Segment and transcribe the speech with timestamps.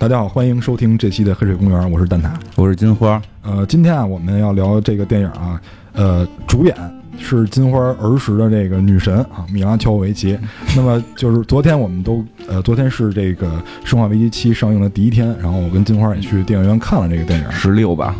[0.00, 2.30] 大家好，欢迎收听这期的《黑水公园》，我是蛋挞。
[2.54, 3.20] 我是金花。
[3.42, 5.60] 呃，今天啊，我们要聊这个电影啊，
[5.92, 6.72] 呃，主演
[7.18, 10.38] 是金花儿时的这个女神啊，米拉乔维奇。
[10.76, 13.48] 那么就是昨天我们都呃，昨天是这个
[13.82, 17.50] 《生化危机七》上映的第一天，然后我跟金花也去电影院看了这个电影。
[17.50, 18.14] 十六吧？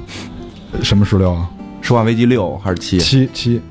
[0.72, 1.48] 呃什么十六啊？
[1.86, 2.98] 《生化危机六》还是七？
[2.98, 3.62] 七七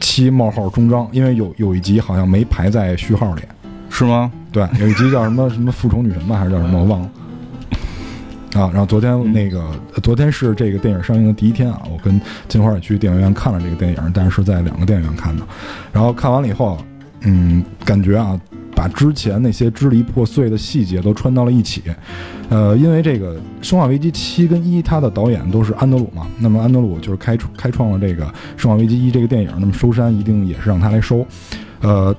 [0.00, 3.42] 七冒号终章，因为有有一集好像没排在序号里。
[3.88, 4.32] 是吗？
[4.50, 7.08] 对，有一集叫什么什么复仇女神吧，还是叫什么我忘了。
[8.54, 9.60] 啊，然后昨天那个，
[9.94, 15.42] 呃昨天是这个电影上映的第一天啊，我跟金花也去电影院看了这个电影，但是是在两个电影院看的。
[15.92, 16.78] 然后看完了以后，
[17.22, 18.40] 嗯，感觉啊，
[18.74, 21.82] 把之前那些支离破碎的细节都穿到了一起。
[22.48, 28.24] 呃，因为这个《生化危机七》跟一，它的导演都是安德鲁嘛，那么安德鲁就是开开创了这个
[28.56, 31.26] 《生化危机一》这个电影，那么收山一定也是让他来收。
[31.80, 32.14] 呃，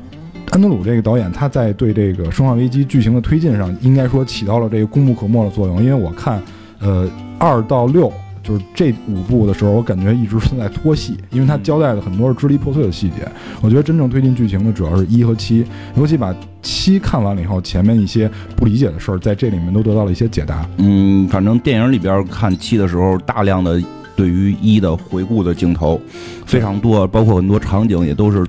[0.52, 5.84] 安德鲁这个导演，他在对这个《生化危机》剧情的推进上，应该说起到了这个功不可没的作用。
[5.84, 6.42] 因为我看，
[6.80, 13.28] 呃，二到六就是这五部的时候，我感觉一直是在拖戏，因为他交代的很多是支离破碎的细节。
[13.62, 15.66] 我觉得真正推进剧情的主要是一和七，
[15.98, 20.66] 尤其把七看完了以后，前面一些不理解的事儿，在这里面都得到了一些解答。
[20.78, 23.82] 嗯，反正电影里边看七的时候，大量的
[24.16, 26.00] 对于一的回顾的镜头
[26.46, 28.46] 非常多，包括很多场景也都是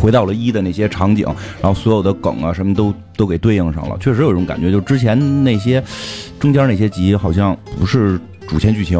[0.00, 1.26] 回到了一的那些场景，
[1.60, 3.96] 然后所有的梗啊什么都都给对应上了。
[4.00, 5.82] 确实有一种感觉，就之前那些
[6.38, 8.98] 中间那些集好像不是主线剧情。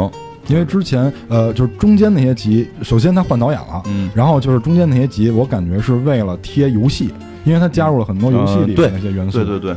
[0.48, 7.10] 因为之前，呃，就是中间那些集，首先他换导演了，嗯，然后就是中间那些集，我感觉是为了贴游戏，
[7.44, 9.38] 因为他加入了很多游戏里那些元素。
[9.44, 9.76] 对对对，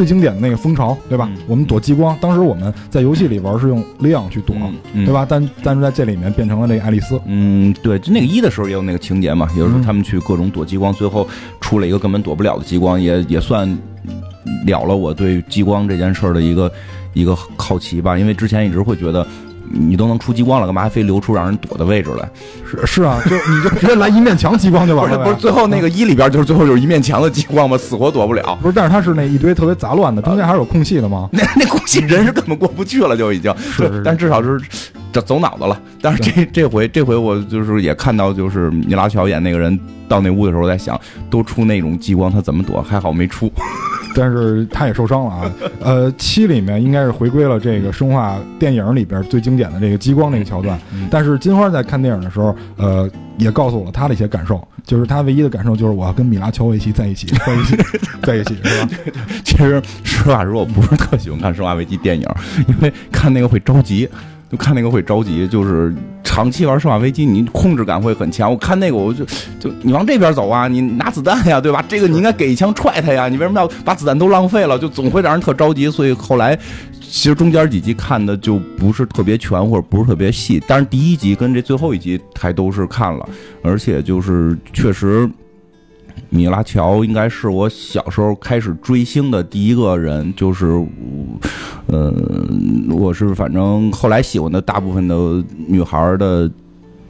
[0.00, 1.28] 最经典的那个蜂巢，对吧？
[1.30, 4.56] 嗯我们躲激光，当时我们在游戏里玩是用亮去躲，
[4.94, 5.26] 对吧？
[5.28, 7.20] 但但是在这里面变成了那个爱丽丝。
[7.26, 11.28] 嗯，对，就那个一的时候也有那个情节嘛，也就是嗯他们去各种躲激光，最后
[11.60, 13.68] 出了一个根本躲不了的激光，也也算
[14.66, 16.72] 了了我对激光这件事儿的一个
[17.12, 19.26] 一个好奇吧，因为之前一直会觉得。
[19.70, 22.28] 你都能出激光了，干嘛还非留出让人躲的位置来？
[22.68, 25.24] 是是啊，就你就直接来一面墙激光就完了呗。
[25.24, 28.58] 不是，最后那个一里边就是最后就是一面墙的激光吗，死活躲不了。
[28.60, 31.28] 不是，但是它是那一堆特别杂乱的，中间还是有空隙的吗？
[31.32, 33.54] 那那空隙人是根本过不去了，就已经。
[33.58, 34.60] 是是是但至少是
[35.12, 35.80] 这走脑子了。
[36.00, 39.78] 但是这这回这回我就是也看到，就是米拉乔演那个人
[40.08, 40.98] 到那屋的时候，我在想，
[41.28, 42.82] 都出那种激光，他怎么躲？
[42.82, 43.50] 还好没出。
[44.12, 45.52] 但是他也受伤了啊。
[45.80, 50.76] 呃，七里面应该是回归了这个生化电影里边最经典的这个激光那个桥段。
[50.92, 57.76] 嗯但是金花在看电影的时候，呃，也告诉我了他的一些感受，就是他唯一的感受就是我要跟米拉乔维奇在一起，在一起，
[58.22, 58.88] 在一起，是吧？
[59.44, 62.26] 其实实话实说，我不是特喜欢看《生化危机》电影，
[62.66, 64.08] 因为看那个会着急。
[64.50, 65.94] 就看那个会着急，就是
[66.24, 68.50] 长期玩《生化危机》，你控制感会很强。
[68.50, 69.24] 我看那个，我就
[69.60, 71.84] 就你往这边走啊，你拿子弹呀，对吧？
[71.88, 74.76] 这个你应该给一枪踹他呀，你为什么要把子弹都浪费了？
[74.76, 75.88] 就总会让人特着急。
[75.88, 76.58] 所以后来
[77.00, 80.60] 其实中间几集看的就不是特别全，或者不是特别细。
[80.66, 83.28] 但是第一集跟这最后一集还都是看了，
[83.62, 85.30] 而且就是确实。
[86.32, 90.80] 米拉乔应该是我小时候开始追星的第一个人，就是，
[91.90, 92.14] 呃，
[92.94, 96.50] 我是反正后来喜欢的大部分的女孩的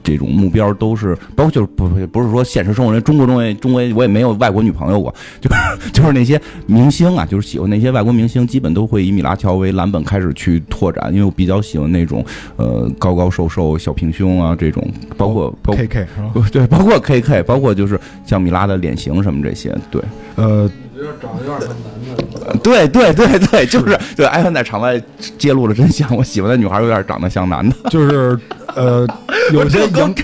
[0.03, 12.25] 这种目标都是，包括就是不不不是说现实生活中，中国中也中国我也没有外国女朋友过，就是就是那些明星啊，就是喜欢那些外国明星，基本都会以米拉乔为蓝本开始去拓展，因为我比较喜欢那种
[12.57, 14.83] 呃高高瘦瘦小平胸啊这种，
[15.19, 16.49] 包括包括 K K 是吧？
[16.51, 20.03] 对，包括 K K，包括就是像米拉的脸型什么这些，对，
[20.37, 20.69] 呃，
[21.01, 24.27] 觉得长得有点像男的，呃对对对对， 就是对。
[24.27, 25.01] 艾文在场外
[25.39, 28.39] 揭露了真相，我喜欢的女孩有点长得像男的，就是
[28.75, 29.07] 呃，
[29.53, 30.15] 有些 阳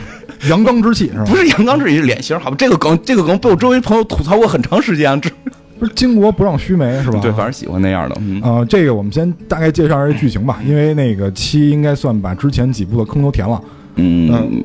[0.48, 1.36] 阳刚之气是吧不？
[1.36, 2.56] 是阳刚之气，是脸型，好吧？
[2.58, 5.30] 这个梗，这个梗被我周围朋友吐槽过很长时间，这
[5.78, 7.18] 不是巾帼不让须眉是吧？
[7.20, 8.40] 对，反正喜欢那样的，嗯。
[8.44, 13.60] 呃，这个我们先大概介绍一下剧情吧，因为那个七应该算把之前几部的坑都填了。
[13.96, 14.62] 嗯，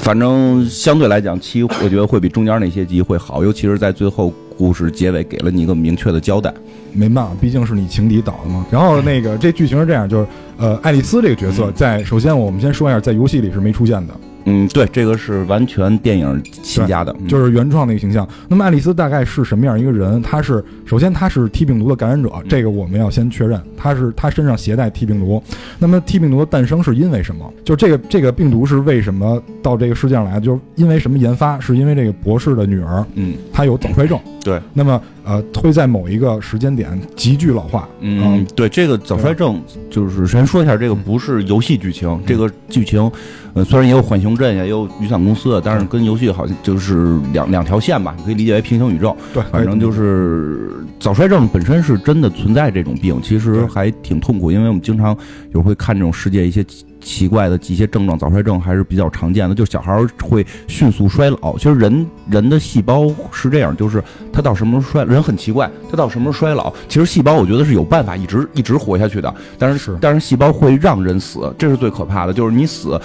[0.00, 6.52] 反正相对来讲，七我觉得会比中间那些集会好，尤其是在最后故事结尾给了你一个明确的交代。
[6.92, 8.66] 没办法，毕竟是你情敌导的嘛。
[8.70, 10.26] 然后那个这剧情是这样，就是
[10.58, 18.26] 呃，爱丽丝这个角色在首先我们先说一下，在游戏里是没出现的，嗯，对，这个是完全电影新加的，嗯就是原创的一个形象。
[18.48, 20.20] 那么爱丽丝大概是什么样一个人？
[20.22, 25.42] 她是首先她是 T 病毒的感染者，这个我们要先确认，她是她身上携带 T 病毒。
[25.78, 27.52] 那么 T 病毒的诞生是因为什么？
[27.64, 30.40] 就这个这个病毒是为什么到这个世界上来？
[30.40, 31.60] 就是因为什么研发？
[31.60, 34.18] 是因为这个博士的女儿嗯，她有早衰症。
[34.44, 37.88] 对，那么呃会在某一个时间点急剧老化。
[38.00, 39.60] 嗯，对，这个早衰症
[39.90, 43.10] 就是先说一下，这个不是游戏剧情，这个剧情，
[43.54, 49.16] 呃，虽然也有浣熊镇，也有雨伞公司，但是跟游戏好像就是两两条线吧，你可以理解为平行宇宙。
[49.32, 55.16] 对，反正就是早衰症本身是真的存在这种病，其实还挺痛苦，因为我们经常
[55.52, 56.64] 有会看这种世界一些
[57.02, 61.58] 奇怪的一些症状，早衰症还是比较常见的，就是小孩儿会迅速衰老。
[61.58, 64.02] 其实人人的细胞是这样，就是
[64.32, 66.72] 他到什么时候衰，人很奇怪，他到什么时候衰老？
[66.88, 73.00] 其实细胞我觉得是有办法一直一直活下去的，但是是但是细胞会让人死，这是最可怕的，就是你死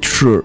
[0.00, 0.44] 是。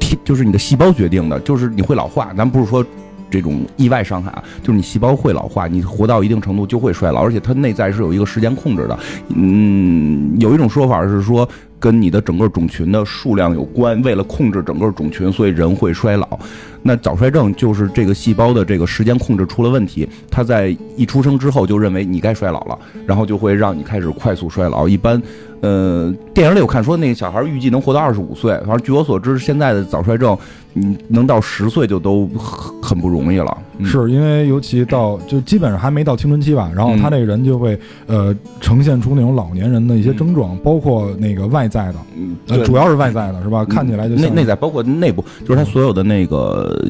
[0.00, 2.32] 体就是你的细胞决定的，就是你会老化。
[2.36, 2.84] 咱不是说
[3.32, 8.98] 这种意外伤害啊，就是你细胞会老化，你活到一定程度就会衰老，而且它内在是有一个时间控制的。
[9.34, 11.48] 嗯，有一种说法是说
[11.82, 16.38] 跟你的整个种群的数量有关，为了控制整个种群，所以人会衰老。
[16.84, 24.86] 那早衰症就是这个细胞的这个时间控制出了问题，它在一出生之后就认为你该衰老了，然后就会让你开始快速衰老。
[24.86, 25.20] 一般，
[25.60, 30.38] 呃，电影里我看说那个小孩预计能活到二十五岁，反正据我所知，现在的早衰症，
[30.74, 33.58] 嗯，能到十岁就都很很不容易了。
[33.78, 33.86] 嗯。
[33.86, 43.64] 是因为尤其到就基本上还没到青春期吧，然后他这个人就会呃呈现出那种老年人的一些症状，包括那个外在的，嗯，呃，主要是外在的是吧？
[43.64, 46.82] 看起来就内内在包括内部，就是他所有的那个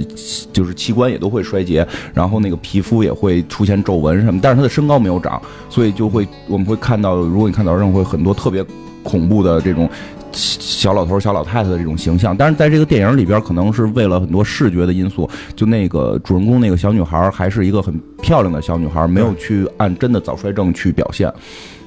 [0.53, 8.65] 就是器官也都会衰竭，然后那个皮肤也会出现皱纹什么，但是他的身高没有长，所以就会我们会看到，如果你看早上会很多特别
[9.03, 9.89] 恐怖的这种
[10.33, 21.33] 小老头、小老太太的这种形象，但是在这个电影里边，可能是为了很多视觉的因素，就那个主人公那个小女孩还是一个很漂亮的小女孩，没有去按真的早衰症去表现。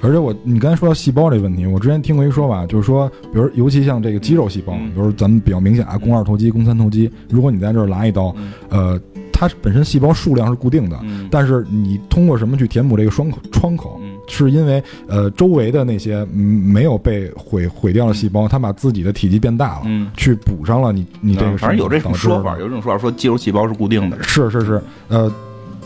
[0.01, 8.35] 而且我你刚才说到细胞这个问题，我之前听过一说法，就是说，比如尤其像这个肌肉细胞，嗯比如咱们比较明显啊，肱二头肌、肱三头肌，如果你在这儿拉一刀，
[8.69, 8.99] 呃，
[9.33, 13.99] 它本身细胞数量是固定的，嗯但是你通过什么去填补这个双口窗口？
[14.27, 24.21] 嗯是因为呃周围的那些嗯没有被毁毁掉的细胞，它把自己的体积变大了，嗯，去补上了你你这个反正有这种说法，有这种说法说肌肉细胞是固定的。
[24.23, 25.31] 是是是，呃，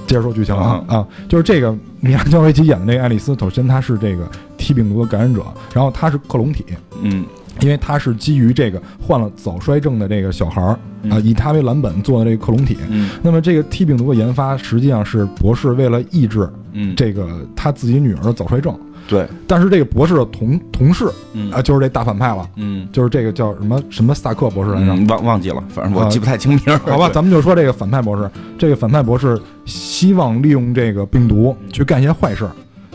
[0.08, 5.44] 接着说剧情啊啊，就是这个米拉乔维奇演的那个爱丽丝，首先她是这个 T 病毒的感染者，
[5.74, 6.66] 然后她是克隆体，
[7.02, 7.26] 嗯
[7.62, 12.78] 因为他是基于这个患了早衰症的这个小孩儿嗯啊，以他为蓝本做的这个克隆体。
[12.90, 18.78] 嗯那么这个 T 病毒的研发实际上是博士为了抑制嗯，这个他自己女儿的早衰症，
[19.08, 24.94] 对，但是这个博士的同同事嗯啊，就是这大反派了，嗯就是这个叫什么什么萨克博士来着？
[24.94, 26.78] 嗯，忘忘记了，反正我啊记不太清名儿。
[26.86, 32.52] 好吧，咱们就说这个反派博士，这个反派博士希望利用这个病毒去干一些坏事儿，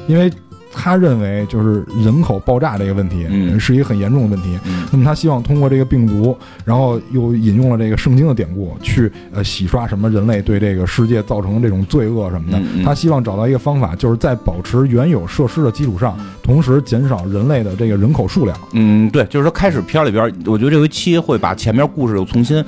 [0.07, 0.31] 因为
[0.75, 4.59] 他认为就是人口爆炸这个问题，嗯是一个很严重的问题。
[4.65, 12.61] 嗯那么他希望通过这个病毒，然后又引用了这个圣经的典故，去呃洗刷什么人类对这个世界造成的这种罪恶什么的。
[12.85, 18.55] 他希望找到一个方法，就是在保持原有设施的基础上，嗯同时减少人类的这个人口数量。
[18.73, 22.63] 嗯，对，就是说开始片儿里边儿，我觉得这回七会把前面故事又重新。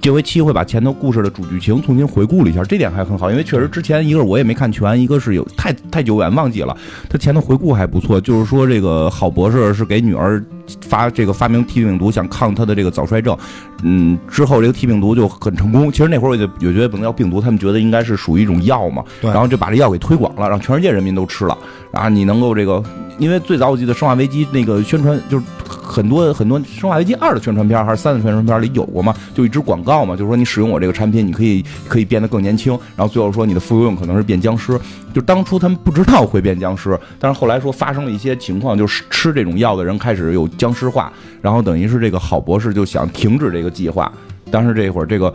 [0.00, 6.76] 这回七会把前头故事的主剧情重新回顾了一下，这点还很好，因为确实之前一个我也没看全，一个是有太太久远忘记了，
[7.08, 10.44] 他前头回顾还不错，就是说这个郝博士是给女儿
[10.82, 13.36] 发这个发明 T 病毒，想抗他的这个早衰症，
[13.82, 15.90] 嗯，之后这个 T 病毒就很成功。
[15.90, 19.30] 其实那会儿我就也觉得不能叫病毒，他们觉得应该是属于一种药嘛，对。
[19.30, 21.56] 然后就把这药给推广了，让全世界人民都吃了，
[21.90, 22.82] 然后你能够这个，
[23.18, 25.44] 因为最早我记得《生化危机》那个宣传就是
[25.94, 34.76] 很多很多《生化危机二》的宣传片还是三的宣传片里有过嘛，就一支广告嘛，就是说你使用我这个产品，你可以可以变得更年轻，然后最后说你的副作用可能是变僵尸。
[35.14, 44.12] 就当初他们不知道会变僵尸，但是后来说发生了一些情况，就是吃这种药的人开始有僵尸化，然后等于是这个郝博士就想停止这个计划，
[44.50, 45.32] 但是这会儿这个。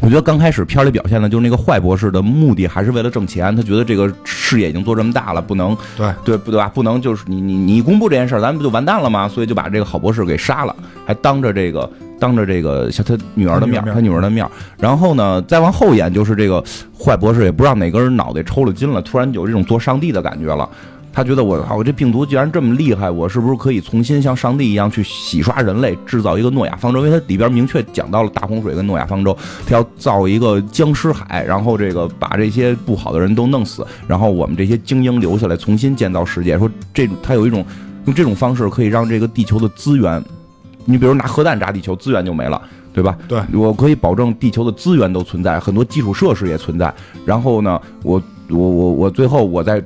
[0.00, 6.70] 我觉得刚开始片里表现的，就是那个坏博士的目的还是为了挣钱，他觉得这个事业已经做这么大了，不能对对不对吧？
[6.74, 9.26] 不能就是你你你公布这件事儿，咱们不就完蛋了吗？
[9.28, 14.46] 所以就把这个好博士给杀了，还当着这个当着这个像他女儿的面，他他女儿的面。
[14.78, 16.62] 然后呢，再往后演就是这个
[16.98, 20.68] 坏博士也不知道哪根脑袋抽了筋了，突然有这种做上帝的感觉了。
[21.14, 27.06] 他觉得我靠，我这病毒既然这么厉害，我是不是可以重新像上帝一样去洗刷人类，制造一个诺亚方舟？
[27.06, 36.58] 因为它里边明确讲到了大洪水跟诺亚方舟，他要造一个僵尸海，然后这个把这些不好的人都弄死，然后我们这些精英留下来，重新建造世界。
[36.58, 37.64] 说这种他有一种
[38.06, 40.20] 用这种方式可以让这个地球的资源，
[40.84, 42.60] 你比如拿核弹炸地球，资源就没了。
[42.92, 43.18] 对吧？
[43.26, 46.94] 对我可以保证地球的资源都存在，很多基础设施也存在。
[47.26, 49.82] 然后呢，我我我我最后我再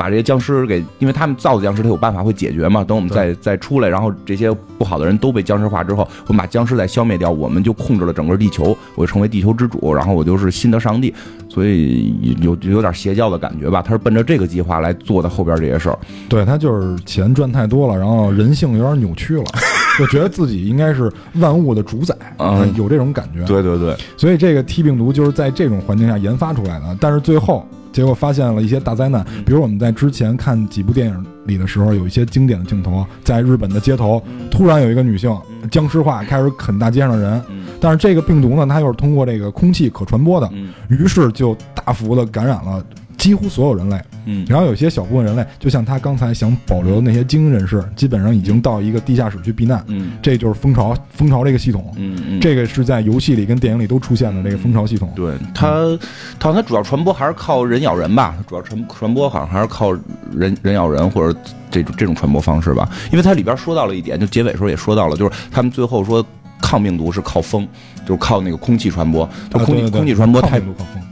[0.00, 2.82] 把这些僵尸给，因为他们造的僵尸，他有办法会解决嘛。
[2.82, 11.14] 等我们再再出来，然后这些不好的人都被僵尸化之后，我们把僵尸再消灭掉，我们就控制了整个地球，我成为地球之主，然后我就是新的上帝，
[11.50, 13.82] 所以有有点邪教的感觉吧。
[13.82, 15.98] 他是奔着这个计划来做的后边这些事儿。
[16.30, 19.44] 对他就是钱赚太多了，然后人性有点扭曲了，
[19.98, 23.44] 就觉得自己应该是万物的主宰， 嗯有这种感觉。
[23.44, 35.36] 对对对，所以这个 T 病毒就是在这种环境下研发出来的，但是最后结果发现了一些大灾难，比如我们在之前看几部电影里的时候，有一些经典的镜头，在日本的街头突然有一个女性
[35.70, 42.84] 僵尸化开始啃大街上的人，嗯但是这个病毒呢，它又是通过这个空气可传播的，嗯于是就大幅的感染了
[43.16, 44.00] 几乎所有人类。
[44.24, 44.44] 嗯。
[44.48, 49.84] 然后有些小部分人类，就像他刚才想保留的那些精英人士，基本上已经到一个地下室去避难。
[49.88, 50.12] 嗯。
[50.22, 55.12] 这就是蜂巢，蜂巢这个系统，嗯嗯，这个是在游戏里跟电影里都出现的这个蜂巢系统。
[55.14, 55.98] 对它，
[56.38, 59.92] 它它主要传播还是靠人咬人吧，主要传传播好像还是靠
[60.32, 61.38] 人人咬人或者
[61.70, 62.88] 这种这种传播方式吧。
[63.10, 66.24] 因为它里边说到了一点，就结尾时候也说到了，就是他们最后说
[66.60, 67.66] 抗病毒是靠风，
[68.06, 70.60] 就是靠那个空气传播，它空气、空气传播太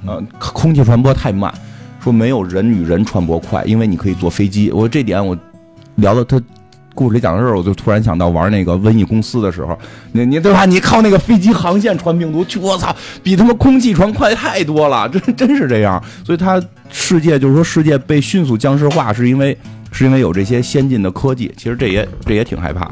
[0.07, 1.53] 呃空气传播太慢，
[2.09, 4.71] 说没有人与人传播快，因为你可以坐飞机。
[4.73, 5.39] 我这点我
[5.97, 6.41] 聊到他。
[6.95, 9.79] 故事里讲到这儿，我就突然想到玩那个瘟疫公司的时候，
[10.11, 10.65] 你你对吧？
[10.65, 16.03] 你靠那个飞机航线传病毒，我操，比他妈空气传快太多了，真真是这样。
[16.25, 16.61] 所以它
[16.91, 19.57] 世界就是说世界被迅速僵尸化，是因为
[19.93, 21.53] 是因为有这些先进的科技。
[21.57, 22.91] 其实这也这也挺害怕。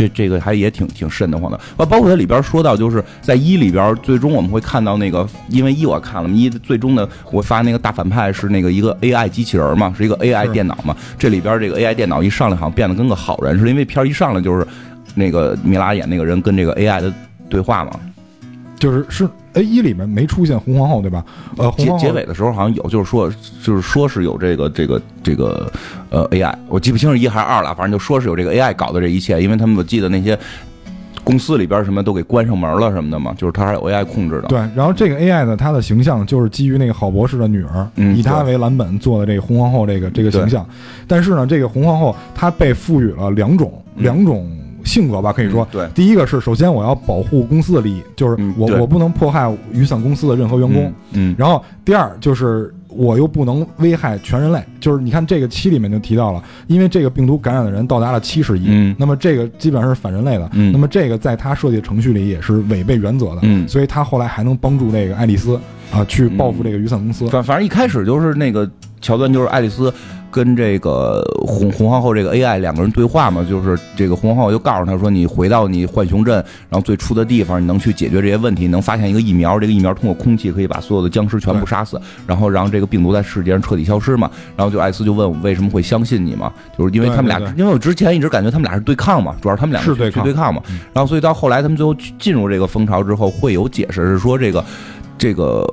[0.00, 14.66] 这这个还也挺挺瘆得慌的，啊，包括它里边说到，就是在一里边，最终我们会看到那个，因为一我看了嘛，一最终的我发那个大反派是那个一个 AI 机器人嘛，是一个 AI 电脑嘛，这里边这个 AI 电脑一上来好像变得跟个好人似的，因为片儿一上来就是
[15.14, 17.12] 那个米拉演那个人跟这个 AI 的
[17.50, 17.90] 对话嘛，
[18.78, 21.24] 就是是 A 一里面没出现红皇后对吧？
[21.56, 23.30] 呃，红结皇后结尾的时候好像有，就是说
[23.62, 25.70] 就是说是有这个这个这个
[26.10, 30.38] 呃 AI，我记不清是一还是二了，反正就说是有这个 AI 搞的这一切，因为他们我记得那些
[31.22, 34.48] 公司里边什么都给关上门了什么的嘛，就是它还有 AI 控制的。
[34.48, 40.66] 对，然后这个 AI 呢，它的形象就是基于那个郝博士的女儿，嗯以她为蓝本做的这个红皇后这个这个形象。
[41.06, 44.50] 但是呢，这个红皇后她被赋予了两种嗯两种
[44.84, 45.66] 性格吧，可以说。
[45.70, 50.84] 对，第一个是，首先我要保护公司的利益，就是我、我不能迫害雨伞公司的任何员工。
[51.12, 51.34] 嗯，嗯。
[51.38, 58.94] 然后第二就是我又不能危害全人类，就是你看这个期里面就提到了，因为这个病毒感染的人到达了七十亿，嗯。
[58.98, 60.72] 那么这个基本上是反人类的，嗯。
[60.72, 63.68] 那么这个在他设计的程序里也是违背原则的，嗯。
[63.68, 65.58] 所以他后来还能帮助这个爱丽丝
[65.92, 68.68] 啊去报复这个雨伞公司，反反正一开始就是那个
[69.00, 69.92] 桥段，就是爱丽丝
[70.30, 76.34] 跟这个红红皇后这个 AI 两个人对话嘛，就是这个红皇后就告诉他说，你回到你浣熊镇，
[76.68, 84.30] 然后最初的地方，你能去解决这些问题，能发现一个疫苗，这个疫苗通过空气可以把所有的僵尸全部杀死，然后让这个病毒在世界上彻底消失嘛。
[84.56, 90.62] 然后就艾斯就问我为什么会相信你嘛，就是因为他们俩，因为我之前一直感觉他们俩是对抗嘛，主要是他们俩是对抗去对抗嘛。
[90.92, 94.64] 然后所以到后来他们最后进入这个蜂巢之后，会有解释是说这个
[95.18, 95.66] 这个。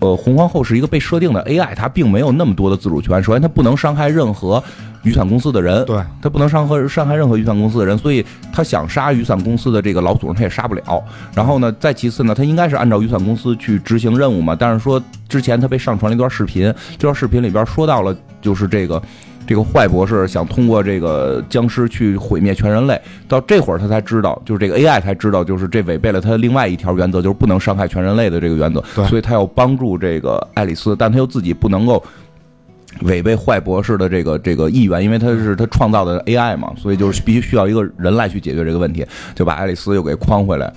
[0.00, 3.22] 呃，红皇后是一个被设定的 AI，它并没有那么多的自主权。
[3.22, 4.62] 首先，它不能伤害任何
[5.02, 11.02] 雨伞公司的人，对，它不能伤害伤害任何雨伞公司的人，所以它想杀雨伞公司的这个老祖宗，它也杀不了。
[11.34, 14.54] 然后呢，再其次呢，它应该是按照雨伞公司去执行任务嘛。
[14.58, 19.00] 但是说之前它被上传了一段视频，这段视频里边说到了，就是这个。
[19.46, 32.02] 这个坏博士想通过这个僵尸去毁灭全人类，到这会儿他才知道，就是这个 AI 才知道，就是这违背了他另外一条原则，就是不能伤害全人类的这个原则，所以他要帮助这个爱丽丝，但他又自己不能够
[33.02, 40.72] 违背坏博士的这个这个意愿，因为他是他创造的 AI 嘛，所以就是必须需要一个人来去解决这个问题，就把爱丽丝又给框回来。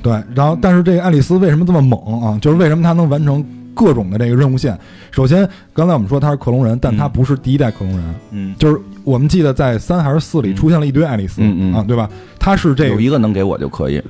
[0.00, 2.38] 对，然后但是这个爱丽丝为什么这么猛啊？
[2.40, 3.44] 就是为什么她能完成
[3.78, 4.76] 各种的这个任务线？
[5.12, 12.10] 首先，刚才我们说他是克隆人，但她嗯不是第一代克隆人，嗯，就是我们记得在三还是四里嗯出现了一堆爱丽丝，嗯嗯啊，对吧？
[12.40, 14.02] 他是这个有一个能给我就可以，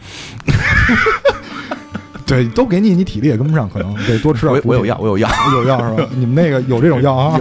[2.26, 5.28] 对，都给你，你体力也跟不上，可能 得多吃点我我有药，我有药。
[5.52, 6.08] 有药是吧？
[6.14, 7.40] 你们那个有这种药啊？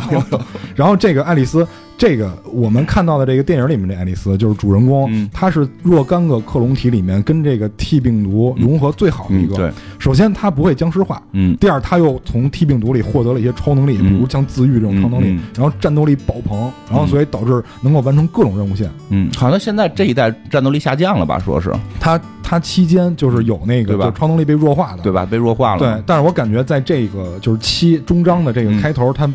[0.75, 1.65] 然后这个爱丽丝，
[1.97, 9.55] 这个我们看到的这个电影里面这爱丽丝就是主人公，嗯她是若干个克隆体里面跟这个 T 病毒融合最好的一嗯，个。
[9.55, 18.87] 对，首先她不会僵尸化，嗯第二她又从 T 病毒里获得了一些超能力，嗯比如像自愈这种超能力，然后战斗力爆棚，然后所以导致能够完成各种任务线。
[19.09, 21.39] 嗯，好像现在这一代战斗力下降了吧？
[21.39, 25.25] 说是她她期间就是有那个对吧就超能力被弱化的，对吧？
[25.25, 25.79] 被弱化了。
[25.79, 29.27] 对，，但是我感觉在这个就是七终章的这个嗯开头，他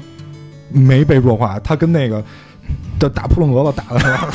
[0.70, 2.22] 没被弱化，他跟那个
[2.98, 4.28] 的大扑棱蛾子打的时候，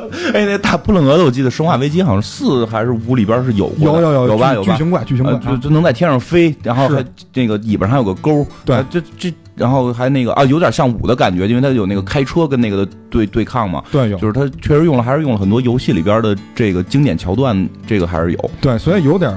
[0.34, 4.66] 哎，那大扑棱蛾子，我记得《生化危机》好像四还是五里边是有过有有有有吧有吧？
[4.66, 6.94] 巨巨型怪，巨型怪呃，就啊，就能在天上飞，然后是。
[6.96, 8.76] 还那个尾巴上有个钩，对。
[8.76, 13.84] 呃这这然后还那个啊，有点像五的感觉，因为它有那个开车跟那个的对对抗嘛。
[13.92, 18.50] 对，有就是它确实用了，还是用了很多游戏里边的这个经典桥段，这个还是有。
[18.58, 19.30] 对，所以有点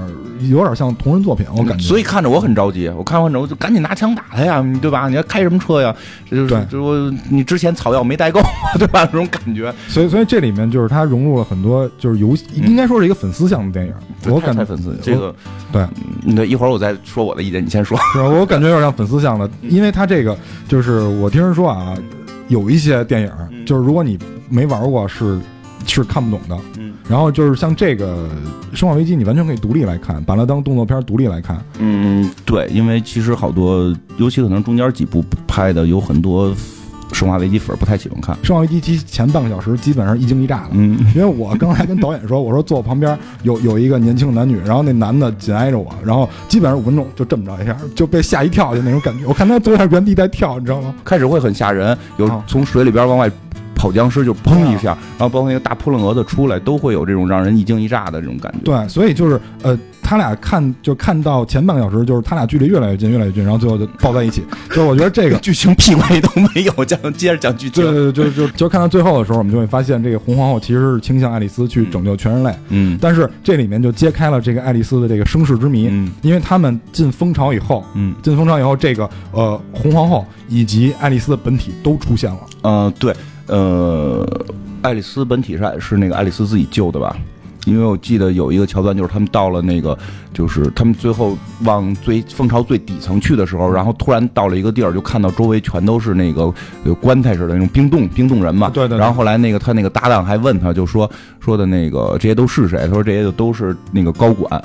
[0.49, 1.83] 有点像同人作品，我感觉。
[1.83, 5.09] 所以看着我很着急，我看完之后就赶紧拿枪打他呀，对吧？
[5.09, 5.93] 你要开什么车呀？
[6.29, 8.39] 这就是对这我你之前草药没带够，
[8.79, 9.05] 对吧？
[9.05, 13.93] 这种感觉，所以所以这里面就是它融入了很多就是游戏，应该说是一个粉丝向的电影。
[14.33, 15.35] 我感觉粉丝这个，
[15.71, 15.81] 对
[16.25, 17.97] 嗯，那一会儿我再说我的意见，你先说。
[18.13, 18.19] 是？
[18.19, 21.98] 我感觉有点像粉丝向的，因为它这个就是我听人说啊，
[22.50, 25.39] 有一些电影嗯就是如果你没玩过是
[25.88, 26.62] 是看不懂的。
[26.77, 28.29] 嗯然后就是像这个
[28.77, 31.62] 《生化危机》，你完全可以独立来看，把它当动作片独立来看。
[31.77, 36.55] 嗯，对，因为其实好多，尤其可能中间几部拍的有很多
[37.12, 38.36] 生化危机粉儿不太喜欢看。
[38.45, 49.25] 《生化危机》前前半个小时基本上一惊一乍的，嗯，因为我刚才跟导演说，我说坐我旁边有有一个年轻男女，然后那男的紧挨着我，然后基本上五分钟就这么着一下就被吓一跳，就那种感觉。
[49.25, 50.93] 我看他坐在原地在跳，你知道吗？
[51.03, 53.31] 开始会很吓人，有啊从水里边往外
[53.83, 58.59] 跑僵尸，就砰一下，然后包括那个大扑棱蛾子出来，都会有这种让人一惊一乍的这种感觉。
[58.63, 64.41] 对，所以就是呃，他俩看就看到前半个小时，就是他俩距离越来越近，越来越近，然后最后就抱在一起。
[64.69, 67.83] 就是我觉得这个剧情屁关系都没有，讲接着讲剧情。
[67.83, 82.39] 对对对，就就就看到最后的时候，我们就会发现，这个红皇后其实是倾向爱丽丝去拯救全人类，嗯但是这里面就揭开了这个爱丽丝的这个身世之谜，嗯因为他们进蜂巢以后，嗯进蜂巢以后，这个呃红皇后以及爱丽丝的本体都出现了。
[82.61, 83.13] 呃对
[83.47, 84.25] 呃，
[84.81, 87.15] 爱丽丝本体是是那个爱丽丝自己救的吧？
[87.65, 89.97] 因为我记得有一个桥段，就是他们到了那个，
[90.33, 98.69] 就是他们最后往最蜂巢最底层去的时候，然后突然到了一个地儿，就看到周围全都是那个有棺材似的那种冰冻冰冻人嘛。
[98.69, 101.09] 对对对然后后来那个他那个搭档还问他，就说
[101.39, 102.79] 说的那个这些都是谁？
[102.85, 104.62] 他说这些就都是那个高管，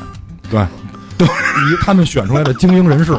[0.50, 0.66] 对，
[1.16, 3.16] 都是以他们选出来的精英人士。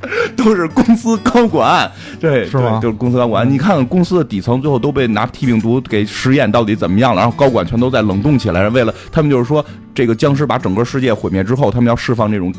[0.36, 1.90] 都是公司高管，
[2.20, 3.48] 对，是吗就是公司高管。
[3.50, 9.64] 你看看公司的底层，最后都被拿 T 病毒给实验到底怎么样了，然后高管全都在冷冻起来，为了他们就是说，
[9.94, 12.52] 这个僵尸把整个世界毁灭之后，他们要释放这种。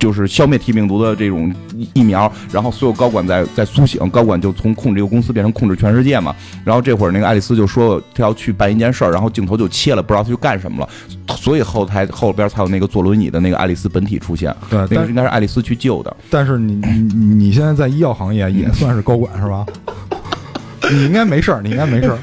[0.00, 6.34] 就是消灭 T 病毒的这种疫疫苗，然后所有高管在在苏醒，高管就从控制一个公司变成控制全世界嘛。
[6.64, 16.16] 然后这会儿那个爱丽丝就说她要去办一件事儿，然后镜头就切了，不知道她去干什么了，所以后台后边才有那个坐轮椅的那个爱丽丝本体出现，对，那个应该是爱丽丝去救的。
[16.30, 19.66] 但是你你你现在在医药行业也算是高管是吧？
[20.90, 22.18] 你应该没事儿，你应该没事儿。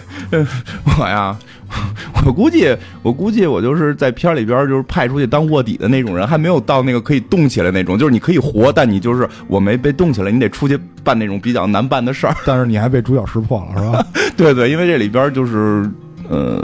[0.83, 1.37] 我 呀，
[2.25, 7.97] 我估计，我估计我就是在片里边就是派出去当卧底的那种人，还没有到那个可以动起来那种。
[7.97, 12.35] 就是你可以活，但你就是我没被动起来，你得出去办那种比较难办的事儿。
[12.45, 14.05] 但是你还被主角识破了是吧？
[14.35, 15.89] 对对，因为这里边就是
[16.29, 16.61] 呃。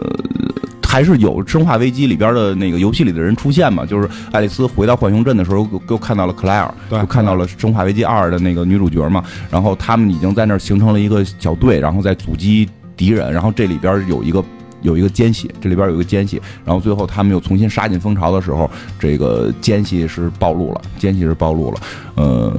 [0.94, 3.84] 还是有《生化危机》里边的那个游戏里的人出现嘛？
[3.84, 9.24] 就是爱丽丝回到浣熊镇的时候，又看到了克莱尔，对就看到了《生化危机二》的那个女主角嘛。
[9.50, 13.34] 然后他们已经在那儿形成了一个小队，然后在阻击敌人。
[13.34, 14.46] 然后这里边有一个
[14.84, 16.40] 有一个奸细，这里边有一个奸细。
[16.64, 18.70] 然后最后他们又重新杀进蜂巢的时候，
[19.00, 21.82] 这个奸细是暴露了，奸细是暴露了。
[22.16, 22.54] 呃，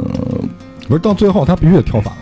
[0.88, 2.20] 不是到最后他必须得跳反了。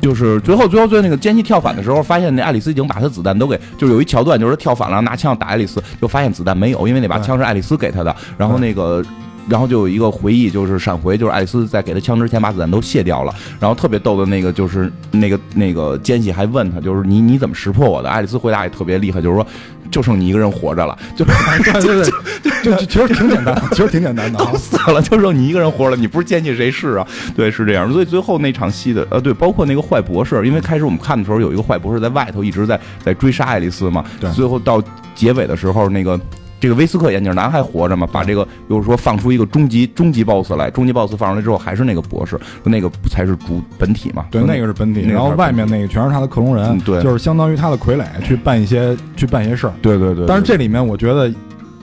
[0.00, 8.14] 就是最后最后最后那个奸细跳反的时候，发现那爱丽丝已经把他子弹都给，就是有一桥段，就是跳反了，拿枪打爱丽丝，就发现子弹没有，因为那把枪是爱丽丝给他的。
[8.36, 9.02] 然后那个，
[9.48, 13.34] 然后就有一个回忆，就是闪回，就是爱丽丝在给他枪之前把子弹都卸掉了。
[13.60, 18.08] 然后特别逗的那个就是那个那个奸细还问他，就是你你怎么识破我的？
[18.08, 19.46] 爱丽丝回答也特别厉害，就是说
[19.90, 21.32] 就剩你一个人活着了，就是
[21.70, 22.10] 对对
[22.64, 24.58] 对，就就其实挺简单的，其实挺简单的啊都。
[24.58, 27.06] 死了，就剩你一个人活了，你不是奸细谁是啊？
[27.36, 27.92] 对，是这样。
[27.92, 34.82] 所以最后那场戏的，呃，对，包括那个坏博士，因为开始我们看的时候有一个坏博士在外头一直在在追杀爱丽丝嘛，对最后到
[35.14, 36.18] 结尾的时候，那个。
[36.64, 38.08] 这个威斯克眼镜男还活着吗？
[38.10, 44.24] 把这个，又是说放出一个终极终极 BOSS 来，终极 BOSS 放出来之后，还是那个博士，那个才是主本体嘛？
[44.30, 49.74] 对，那个是本体，然后外面那个全是他的克隆人就是相当于他的傀儡去办一些去办一些事儿。
[49.82, 50.24] 对对对。
[50.26, 51.30] 但是这里面我觉得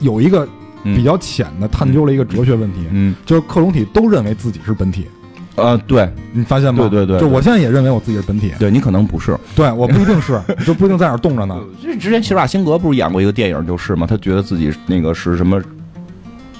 [0.00, 0.44] 有一个
[0.82, 5.06] 嗯比较浅的探究了一个哲学问题，嗯就是克隆体都认为自己是本体，
[5.56, 6.88] 呃，对你发现吗？
[6.88, 9.36] 对对对就我现在也认为我自己是本体，对，你可能不是。
[9.54, 11.58] 对我不一定是， 就不一定在哪儿冻着呢。
[11.82, 15.60] 这 之前齐尔瓦辛格不是演过一个电影，就是吗，他觉得自己那个是什么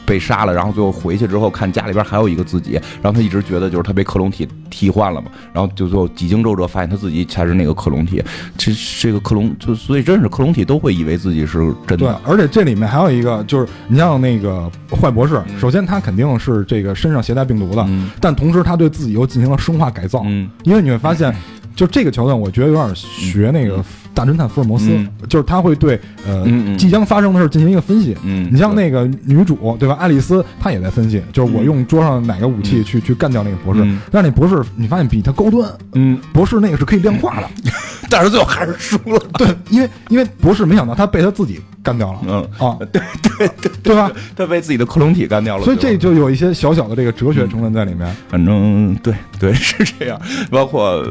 [0.04, 8.22] 被杀了，然后最后回去之后看家里边还有一个自己，然后他一直觉得就是他被克隆体替换了嘛，然后就最后几经周折发现他自己才是那个克隆体，
[8.56, 11.96] 这这个克隆就所以真是克隆体都会以为自己是真的。
[11.96, 15.58] 对的，，而且这里面还有一个，就是你像那个坏博士，嗯。
[15.58, 18.10] 首先他肯定是这个身上携带病毒的，嗯。
[18.20, 20.50] 但同时他对自己又进行了生化改造，嗯。
[20.64, 21.34] 因为你会发现，
[21.74, 23.82] 就这个桥段，我觉得有点学那个
[24.14, 26.44] 大侦探福尔摩斯，嗯就是他会对呃、
[26.76, 28.16] 即将发生的事进行一个分析。
[28.24, 29.94] 嗯，你像那个女主对吧？
[29.98, 33.80] 爱丽丝她也在分析，就是我用桌上哪个武器去、去干掉那个博士。
[33.84, 37.48] 嗯但是那博士你发现比他高端，嗯，博士那个是可以量化的。
[38.10, 39.18] 但是最后还是输了。
[39.34, 42.20] 对，因为因为博士没想到他被他自己干掉了。
[42.26, 43.02] 嗯，啊，对
[43.38, 44.10] 对对，对 吧？
[44.36, 48.14] 他被自己的克隆体干掉了，所以这就有一些小小的这个哲学成分在里面。
[48.28, 51.02] 反正对对是这样，包括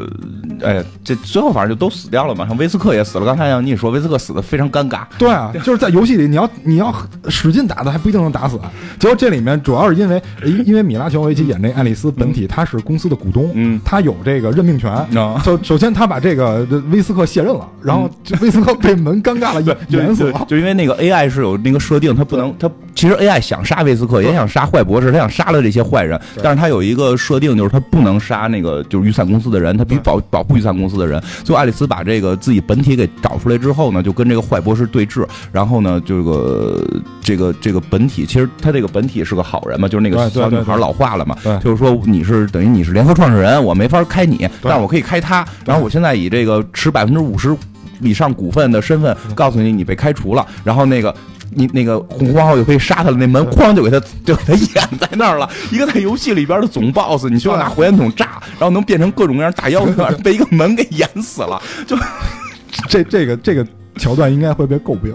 [0.64, 3.26] 哎，这最后反正就都死掉了嘛，像威斯克也死了。
[3.26, 6.94] 刚才像你也说，威斯克死的非常尴尬，对啊，就是在游戏里，你要你要
[7.30, 8.60] 使劲打他，还不一定能打死。
[9.00, 14.92] 结果这里面主要是因为因因为米拉乔维奇演这爱丽丝本体，她是公司的股东，嗯她有这个任命权。
[14.92, 20.46] 啊首首先，他把这个威斯克卸任了，然后这威斯克被门尴尬了，就就演死了。
[20.48, 31.20] 就因为那个 AI 是有那个设定，它不能，它其实 AI 想杀威斯克，也想杀坏博士，他想杀了这些坏人，但是他有一个设定，就是他不能杀那个就是预算公司的人，他必须保保护预算公司的人。
[31.44, 36.80] 最后爱丽丝把这个自己本体给找出来之后呢，就跟这个坏博士对峙，然后呢，这个
[37.22, 47.56] 这个这个本体，其实他这个本体是个好人嘛，就是那个小女孩老化了嘛，就是说你是等于你是联合创始人，我没法开你，但是我可以开他，然后我现在以这个持百分之五十
[48.02, 51.14] 以上股份的身份告诉你，你被开除了，然后那个。
[51.54, 55.50] 你那个红光号就可以杀他了，那门哐就给他 就给他掩在那儿了。
[55.70, 61.62] 一个在游戏里边的总 boss，你需要拿火焰筒炸，然后能变成各种各样大妖怪，被一个门给掩死了。
[61.86, 61.98] 就
[62.88, 65.14] 这这个这个桥段应该会被诟病。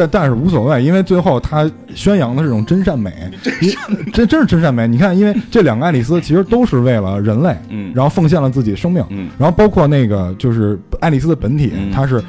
[0.00, 3.12] 但但是无所谓，因为最后他宣扬的是这种真善美，
[3.60, 3.70] 因
[4.12, 4.88] 这真是真善美。
[4.88, 12.22] 你看，因为这两个爱丽丝其实都是为了人类，嗯然后奉献了自己生命，嗯然后包括那个就是爱丽丝的本体，嗯她是呃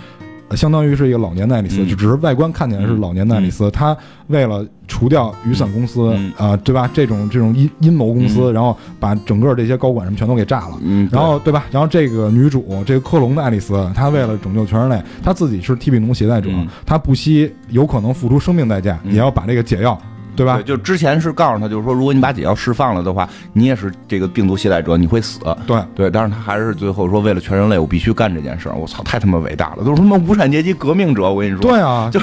[0.55, 3.69] 相当于是一个老年的爱丽丝，嗯就只是外观看起来是老年的爱丽丝。
[3.71, 3.95] 她
[4.27, 6.89] 为了除掉雨伞公司嗯啊、对吧？
[6.93, 10.77] 这种这种阴阴谋公司，嗯然后把整个这些高管什么全都给炸了。
[10.81, 11.65] 嗯，然后对吧？
[11.71, 19.99] 然后这个女主，这个克隆的爱丽丝，她为了拯救全人类，她自己是 T 病毒携带者嗯，她不惜有可能付出生命代价，嗯也要把这个解药，
[20.35, 20.63] 对吧对，？
[20.63, 25.39] 就之前是告诉他，就是说，如果你把解药释放了的话，你也是这个病毒携带者，你会死。
[25.67, 28.75] 对，对，但是他还是最后说，为了全人类，我必须干这件事儿。
[28.75, 31.31] 我操，太他妈伟大了，都是他妈无产阶级革命者。
[31.31, 32.19] 我跟你说，对啊， 就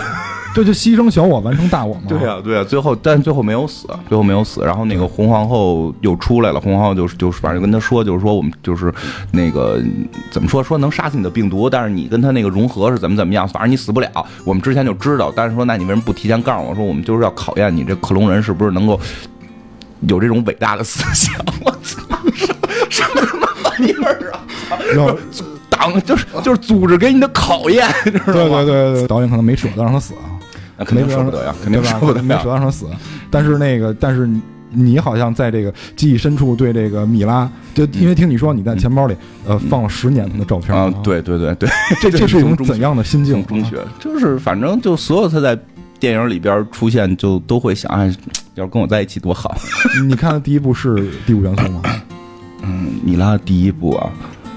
[0.54, 2.00] 这就牺牲小我完成大我嘛。
[2.08, 4.62] 对呀、对呀、最后但最后没有死，最后没有死。
[4.64, 8.92] 然后那个红皇后又出来了，红皇后就是就是反正跟他说，就是说我们就是
[9.30, 9.80] 那个
[10.30, 14.08] 怎么说说能杀死你的病毒，但是你跟他那个融合是怎么怎么样，反正你死不了。
[14.44, 18.98] 我们之前就知道，但是说那你为什么不提前告诉我说我们就是要考验你这克隆人是不是能够
[20.08, 21.34] 有这种伟大的思想？
[21.64, 22.02] 我操，
[22.88, 24.42] 什么什么玩意儿啊！
[24.94, 25.16] 然后
[25.68, 28.64] 党就是就是组织给你的考验，知道吗？
[28.64, 30.37] 对对对对，导演可能没舍得让他死啊，
[30.78, 32.50] 那肯定没舍不得呀，肯定舍不得呀没舍得。
[32.50, 32.86] 让他死。
[33.30, 41.68] 但是那个，但是你你好像在这个记忆深处对这个米拉，就因为听你说你在钱包里呃放了十年的照片啊，，对对对对，
[42.00, 43.44] 这 这是一种怎样的心境？
[43.46, 45.58] 中学，就是反正就所有他在
[45.98, 48.14] 电影里边出现，就都会想，哎，
[48.54, 49.56] 要是跟我在一起多好。
[50.06, 51.82] 你看的第一部是第五元素吗？
[52.62, 54.10] 嗯，米拉第一部啊，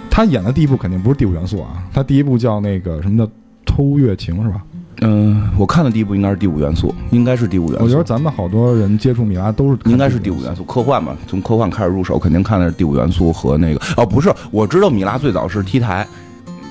[0.10, 3.31] 他演的第一部肯定不是第五元素啊，他第一部叫那个什么叫
[3.65, 4.62] 偷月情是吧？
[5.01, 7.83] 嗯，我看的第一部应该是第五元素，应该是第五元素。
[7.83, 16.07] 我觉得咱们好多人接触米拉都是应该是第五元素，科幻嘛，从科幻开始入手，肯定看的是第五元素和那个哦，不是，我知道米拉最早是 T 台。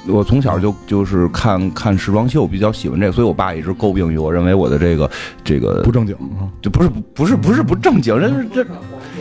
[0.06, 5.08] 我从小就就是看看时装秀，比较喜欢这个，所以我爸一直诟病于我，认为我的这个
[5.44, 6.48] 这个不正经啊。
[6.62, 8.64] 就不是不是不是不正经，这是这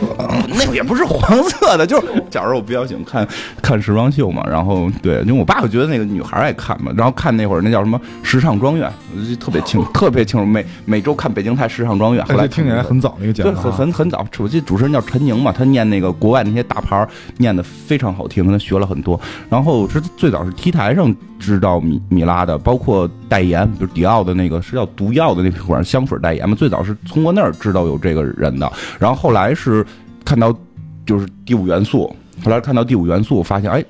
[0.48, 3.26] 那个也不是黄色的，就是小时候我比较喜欢看
[3.62, 17.06] 看时装秀嘛，然后对，因为我爸爸觉得那个女孩爱看嘛，然后看那会儿那叫什么时尚庄园，我就特别清特别清楚，每每周看北京台时尚庄园，后来听起来很早那个节，目啊，很很很早，我记得主持人叫陈宁嘛，他念那个国外那些大牌
[17.38, 19.20] 念的非常好听，跟他学了很多。
[19.48, 28.70] 然后是最早是 T 台上知道米米拉的，包括代言，比如迪奥的那个是叫毒药的那款香水代言嘛，最早是通过那儿知道有这个人的。
[28.98, 29.84] 然后后来是
[30.30, 30.56] 看到
[31.04, 32.14] 就是第五元素，
[32.44, 33.84] 后来看到第五元素，发现哎。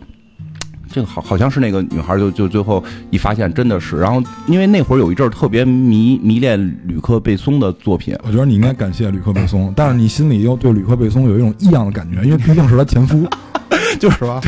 [0.93, 13.25] 这个好好像是那个女孩就，就最后一发现真的是，然后因为那会儿有一阵儿特别迷迷恋吕克贝松的作品，我觉得你应该感谢吕克贝松， 但是你心里又对吕克贝松有一种异样的感觉，因为毕竟是他前夫，
[14.01, 14.41] 就是吧？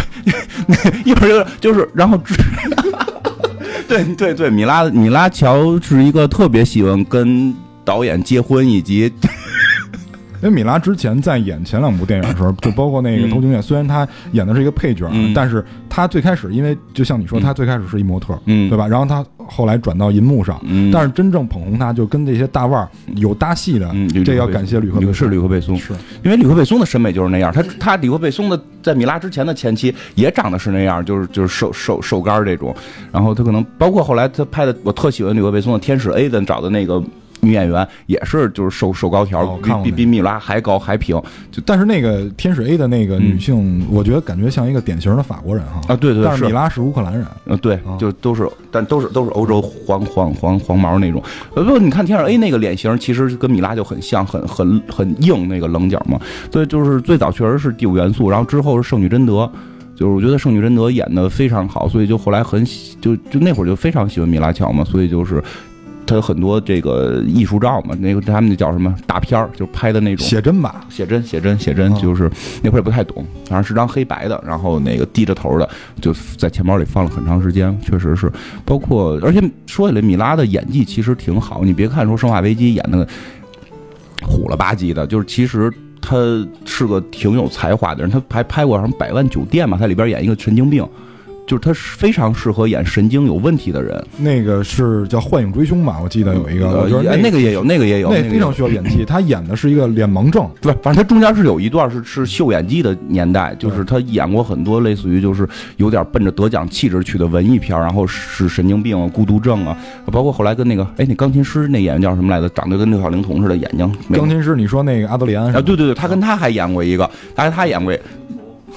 [1.05, 2.18] 一会儿就就是，然后，
[3.87, 9.12] 对对对，米拉米拉乔是一个特别喜欢跟导演结婚以及
[10.42, 18.88] 因为米拉之前在演前两部电影的时候，就包括那个嗯《偷情恋》，虽然他演的是一个配角，嗯但是他最开始，因为就像你说，嗯他最开始是一模特，嗯对吧？
[18.88, 20.61] 然后他后来转到银幕上。
[20.64, 25.14] 嗯，但是真正捧红他，就跟这些大腕儿有搭戏的，嗯，这要感谢吕克贝松。
[25.14, 25.92] 是吕克贝松，是
[26.24, 27.52] 因为吕克贝松的审美就是那样。
[27.52, 32.74] 他他吕克贝松的在米拉之前的前期也长得是那样，就是就是瘦瘦瘦干这种。
[33.12, 37.00] 然后他可能包括后来他拍的，我特喜欢吕克贝松的《天使 A》的找的那个。
[37.44, 41.20] 女演员也是，就是瘦瘦高条，比比比米拉还高还平。
[41.50, 46.22] 就但是那个天使 A 的那个女性，我觉得感觉像一个典型的法国人哈啊，对对。
[46.22, 51.20] 但是米拉是乌克兰人，呃，对，就都是，但都是都是欧洲黄黄黄黄毛那种。
[51.55, 56.20] 呃不，你看天使 A 那个脸型，其实跟米拉就很像，很很很硬那个棱角嘛。
[56.52, 59.50] 所以就是最早确实是第五元素，然后之后是圣女贞德，
[59.96, 62.64] 就是我觉得圣女贞德演的非常好，所以就后来很
[63.00, 65.42] 就就那会儿就非常喜欢米拉乔嘛，所以就是。
[66.06, 72.30] 他有很多这个艺术照嘛，那个他们那叫什么大片儿，就拍的那种写真吧，写真写真写真，就是
[72.62, 75.68] 那会儿也不太懂，反正是张黑白的，然后那个低着头的，
[76.00, 78.30] 就在钱包里放了很长时间，确实是。
[78.64, 83.06] 包括而且说起来，米拉的演技其实挺好，你别看说《生化危机》演的
[84.22, 86.16] 虎了吧唧的，就是其实他
[86.64, 90.86] 是个挺有才华的人，他还拍过什么《百万酒店》嘛，他里边演一个神经病。
[91.46, 95.98] 就是他是非常适合演神经有问题的人，那个是叫《幻影追凶》吧？
[96.02, 99.05] 我记得有一个，我觉得那个也有，那个也有，那非常需要演技。
[99.05, 109.76] 他演的是一个脸盲症，对，反正他中间是有一段是是秀演技的年代，就是他演过很多类似于就是有点奔着得奖气质去的文艺片，然后是神经病啊、孤独症啊，
[110.07, 112.48] 包括后来跟那个哎那钢琴师那演员叫什么来着？
[112.50, 113.92] 长得跟六小龄童似的眼睛。
[114.12, 115.61] 钢琴师，你说那个阿德里安啊？
[115.61, 117.92] 对对对，他跟他还演过一个，但是他演过。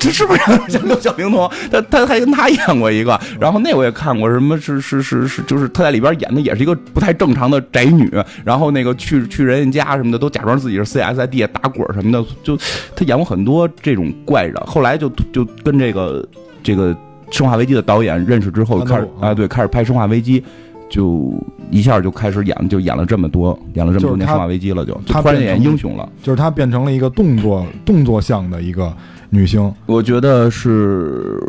[0.06, 0.40] 这是不是
[0.70, 1.50] 像六小龄童？
[1.72, 8.08] 他他还跟他演过一个，然后那我也看过，什么是是是是，就是他在里边演的也是一个不太正常的宅女，
[8.44, 12.56] 然后那个去去人家家什么的都假装自己是 CS 在地下打滚什么的，就
[12.96, 14.56] 他演过很多这种怪人。
[14.68, 16.24] 后来就就跟这个
[16.62, 16.96] 这个
[17.32, 20.44] 生化危机的导演认识之后，开始啊对开始拍生化危机，
[20.90, 21.34] 就
[21.72, 28.96] 一下就开始演，就演了这么多，演了这么多年生化危机了，就他突然演英雄了，就是他变成了一个动作动作向的一个。
[29.30, 31.40] 女星，我觉得是，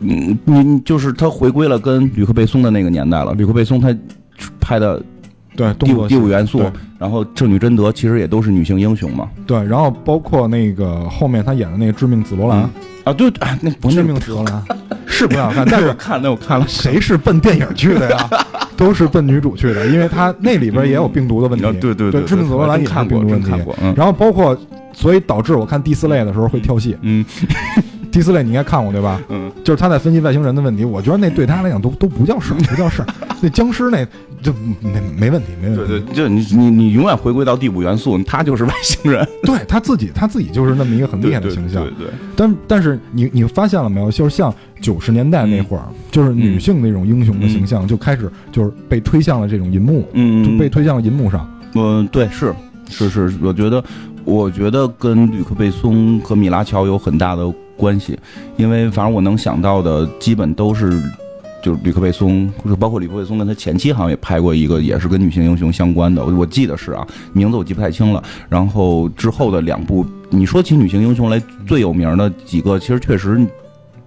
[0.00, 3.32] 嗯，你就是她回归了跟吕克贝松的那个年代了。
[3.34, 3.94] 吕克贝松他
[4.60, 5.02] 拍的，
[5.56, 6.62] 对，第五第五元素，
[6.98, 9.28] 然后圣女贞德其实也都是女性英雄嘛。
[9.46, 12.68] 对，然后包括那个后面她演的那个致命紫罗兰
[13.10, 14.62] 啊，对，那致命紫罗兰
[15.06, 18.30] 是不好看，但是 看那我看了， 谁是奔电影去的呀？
[18.76, 21.80] 都是奔女主去的，因为他那里边也有病毒的问题。
[21.80, 23.50] 对对对，致命紫罗兰也看病毒问题。
[23.96, 24.58] 然后包括。
[24.92, 26.96] 所以导致我看第四类的时候会跳戏。
[27.02, 27.24] 嗯，
[28.10, 29.20] 第四类你应该看过对吧？
[29.28, 33.06] 嗯，就是他在分析外星人的问题，我觉得那对他来讲都都不叫事儿，不叫事儿。
[33.40, 34.04] 那僵尸那
[34.42, 35.84] 就没没问题，没问题。
[35.86, 39.26] 对对，就你你你永远回归到第五元素，他就是外星人。
[39.42, 41.82] 对他自己他自己就是那么一个很厉害的形象。
[41.84, 42.08] 对对。
[42.36, 44.10] 但但是你你发现了没有？
[44.10, 51.48] 就是像九十年代那会儿，就是女性那种英雄的形象就开始就是被推向了这种银幕，嗯，就被推向了银幕上。
[51.74, 52.54] 嗯，对，是
[52.88, 53.82] 是是，我觉得。
[54.22, 58.16] 我觉得跟吕克贝松和米拉乔有很大的关系，
[58.58, 61.02] 因为反正我能想到的基本都是，
[61.62, 68.22] 就是吕克贝松，包括吕克贝松跟他前妻好像也拍过一个，也是跟女性英雄相关的，我记得是啊，名字我记不太清了。
[68.48, 73.40] 然后之后的两部，你说起女性英雄来最有名的几个，其实确实，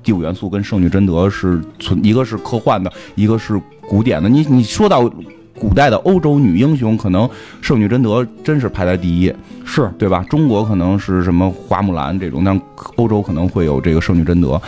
[0.04, 4.30] 第五元素跟圣女贞德是存，一个是科幻的，一个是古典的。
[4.30, 5.12] 你你说到。
[5.56, 7.30] 古代的欧洲女英雄，可能
[7.62, 9.32] 圣女贞德真是排在第一，
[9.64, 10.26] 是对吧？
[10.28, 12.60] 中国可能是什么花木兰这种，但
[12.96, 14.60] 欧洲可能会有这个圣女贞德。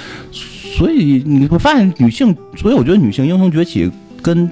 [0.77, 3.89] 所以你会发现女性，所以我觉得女性英雄崛起
[4.21, 4.49] 跟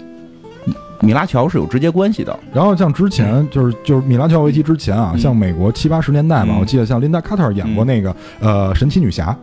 [1.01, 2.37] 米拉乔是有直接关系的。
[2.53, 9.37] 然后像之前就是就是米拉乔维奇之前啊，像美国七八十年代吧，我记得像琳达卡特演过那个呃神奇女侠。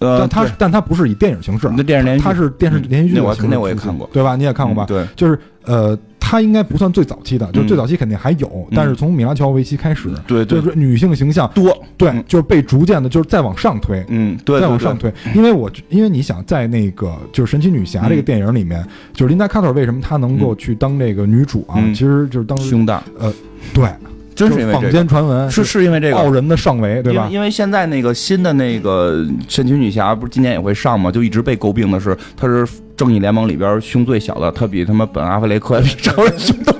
[0.00, 4.36] 呃，但他但他不是以电影形式，那电视连他是电视连续剧，那我肯定我也看过，对吧？
[4.36, 4.84] 你也看过吧？
[4.86, 21.80] 对，就是呃，他应该不算最早期的，就最早期肯定还有，但是从米拉乔维奇开始，对，就是女性形象多，对，就是被逐渐的，就是再往上推，嗯，对，再往上推，因为我因为你想在那个就是神奇女侠这个电影里面，就是琳达卡特为什么她能够去当这个女主啊？
[21.94, 23.32] 其实就是当胸大，呃，
[23.72, 23.88] 对。
[24.34, 26.16] 真是因为坊间传闻是是因为这个。
[26.16, 27.28] 傲人的上围，对吧？
[27.28, 31.10] 因为现在那个新的那个神奇女侠不是今年也会上吗？
[31.10, 32.64] 就一直被诟病的是，她是
[32.98, 36.72] 正义联盟里边胸最小的，他比他妈本阿弗雷克比超人胸都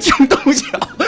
[0.00, 0.64] 胸都小。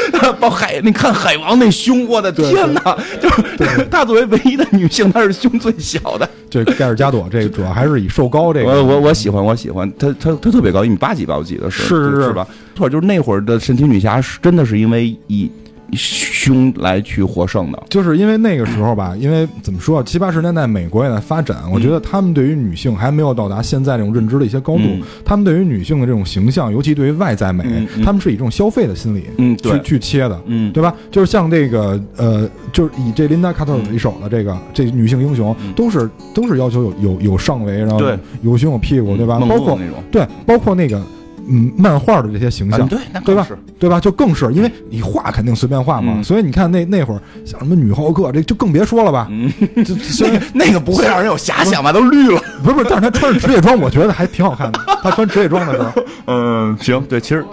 [0.40, 2.98] 包海，你看海王那胸，我的天哪！
[3.22, 6.28] 就是她作为唯一的女性，她是胸最小的。
[6.50, 8.70] 这盖尔加朵，这个主要还是以瘦高这个。
[8.70, 12.44] 我我我喜欢，我喜欢她，她她特别高，一米八几吧，我记得是是是吧？
[12.74, 15.48] 错，就是那会儿的神奇女侠是真的是因为以。
[15.92, 17.82] 胸来去获胜的。
[17.88, 24.82] 就是因为那个时候吧，因为怎么说，七八十年代美国也在发展，我觉得他们对于女性还没有到达现在这种认知的一些高度。
[24.84, 27.64] 嗯他们对于女性的这种形象，尤其对于外在美，
[28.04, 30.40] 他们是以这种消费的心理嗯，去切的。
[30.46, 30.94] 嗯，对吧？
[31.10, 38.00] 就是像这个呃，就是以这琳达卡特尔为首的这个、这女性英雄，嗯都是都是要求有有有上围，然后
[38.42, 39.38] 有胸有屁股，对吧？
[39.40, 39.78] 包括
[40.10, 41.02] 对，包括那个
[41.48, 43.46] 嗯漫画的这些形象，啊对，那对吧
[43.78, 43.98] 对吧？
[44.00, 49.26] 就更是因为你画肯定随便画嘛，嗯所以你看那那会儿像什么女浩克，这就更别说了吧。
[49.30, 49.50] 嗯，
[50.54, 51.92] 那个不会让人有遐想吧？
[51.92, 52.40] 都绿了。
[52.62, 54.80] 不是不是，但是他穿着职业装，我觉得还挺好看的。
[55.02, 55.92] 他穿职业装的时候，
[56.26, 57.44] 嗯，行，对，其实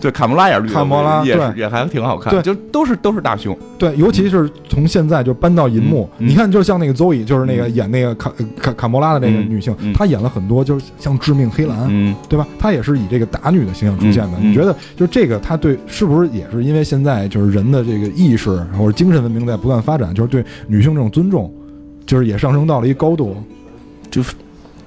[0.00, 12.46] 对卡莫拉也是绿，卡莫拉也也还挺好看，对就都是都是大胸，对，尤其是从现在就搬到银幕，你看，就像那个 Zoe，就是那个嗯演那个卡卡卡莫拉的那个嗯女性，嗯她演了很多就是像致命黑兰，嗯对吧？
[12.58, 14.38] 她也是以这个打女的形象出现的。
[14.40, 21.52] 你觉得，就这个，她对是不是也是因为现在就是人的这个意识或者精神文明在不断发展，就是对女性这种尊重，
[22.04, 23.36] 就是也上升到了一个高度？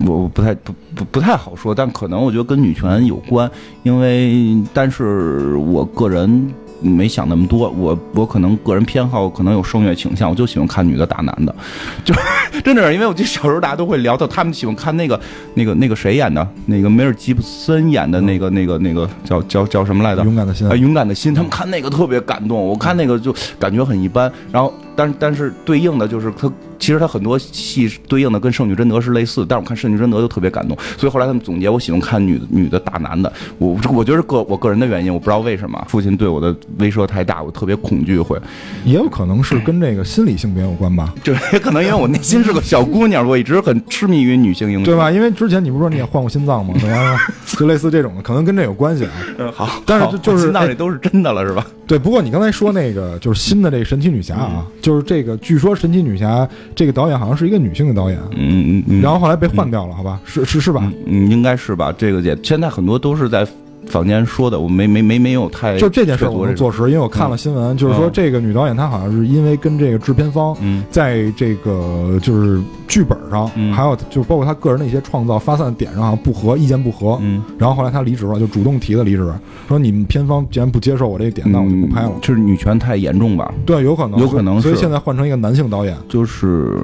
[0.06, 3.50] 我我不太不不不太好说，但可能我觉得跟女权有关，
[3.84, 11.54] 因为但是我个人没想那么多，我我可能个人偏好可能有声乐倾向，我就喜欢看女的打男的，
[12.06, 12.16] 就
[12.64, 15.20] 真的是因为我记得小时候大家都会聊到，他们喜欢看那个
[15.56, 20.24] 那个那个谁演的，那个梅尔吉普森演的那个那个那个叫叫叫什么来着？
[20.24, 24.32] 勇敢的心啊，，勇敢的心，他们看那个特别感动，我看那个就感觉很一般。
[24.50, 30.78] 然后，但但是对应的就是他，其实他很多戏对应的跟《圣女贞德》是类似，但是我看《圣女贞德》就特别感动。
[30.98, 33.32] 所以后来他们总结，我喜欢看女女的打男的。
[33.58, 35.82] 我我觉得是个我个人的原因，我不知道为什么。
[35.88, 38.38] 父亲对我的威慑太大，我特别恐惧会，
[38.84, 44.98] 也有可能是跟这个心理性别有关吧，就也可能因为我内心是个小姑娘，我一直很痴迷于女性英雄，对？
[44.98, 45.10] 吧？
[45.10, 46.74] 因为之前你不是说你也换过心脏吗？
[46.82, 47.18] 对吧？
[47.58, 49.12] 就类似这种的，可能跟这有关系啊。
[49.38, 51.66] 嗯，好，但是就就是哎心脏里都是真的了，是吧？
[51.88, 59.02] 对，不过你刚才说那个就是新的这个神奇女侠啊，就是这个据说神奇女侠这个导演好像是一个女性的导演，嗯嗯嗯。
[59.02, 60.20] 然后后来被换掉了，好吧？
[60.24, 60.82] 是是是吧？
[61.06, 61.94] 嗯，嗯，应该是吧？
[61.98, 63.46] 这个也现在很多都是在
[63.90, 79.34] 坊间说的，我没没没没有太就这件事儿我是坐实，因为我看了新闻，就是说嗯这个女导演她好像是因为跟这个制片方嗯在这个就是剧本上，嗯还有就是包括她个人的一些创造发散的点上好像不合，意见不合，嗯，然后后来她离职了，就主动提的离职，
[79.68, 82.12] 说你们片方既然不接受我这个点，那我就不拍了。
[82.22, 83.54] 就是女权太严重吧？
[83.66, 85.96] 对，有可能，有可能所以现在换成一个男性导演。
[86.08, 86.78] 就是。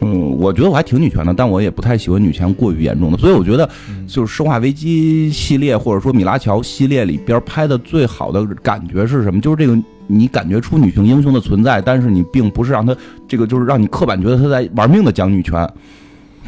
[0.00, 9.40] 嗯，我觉得我还挺女权的，但我也不太喜欢女权过于严重的，所以我觉得嗯就是《生化危机》系列或者说米拉乔系列里边拍的最好的感觉是什么？
[9.40, 12.94] 就是这个你感觉出女性英雄的存在，但是你并不是让她
[13.26, 15.52] 这个就是让你刻板觉得她在玩命的讲女权，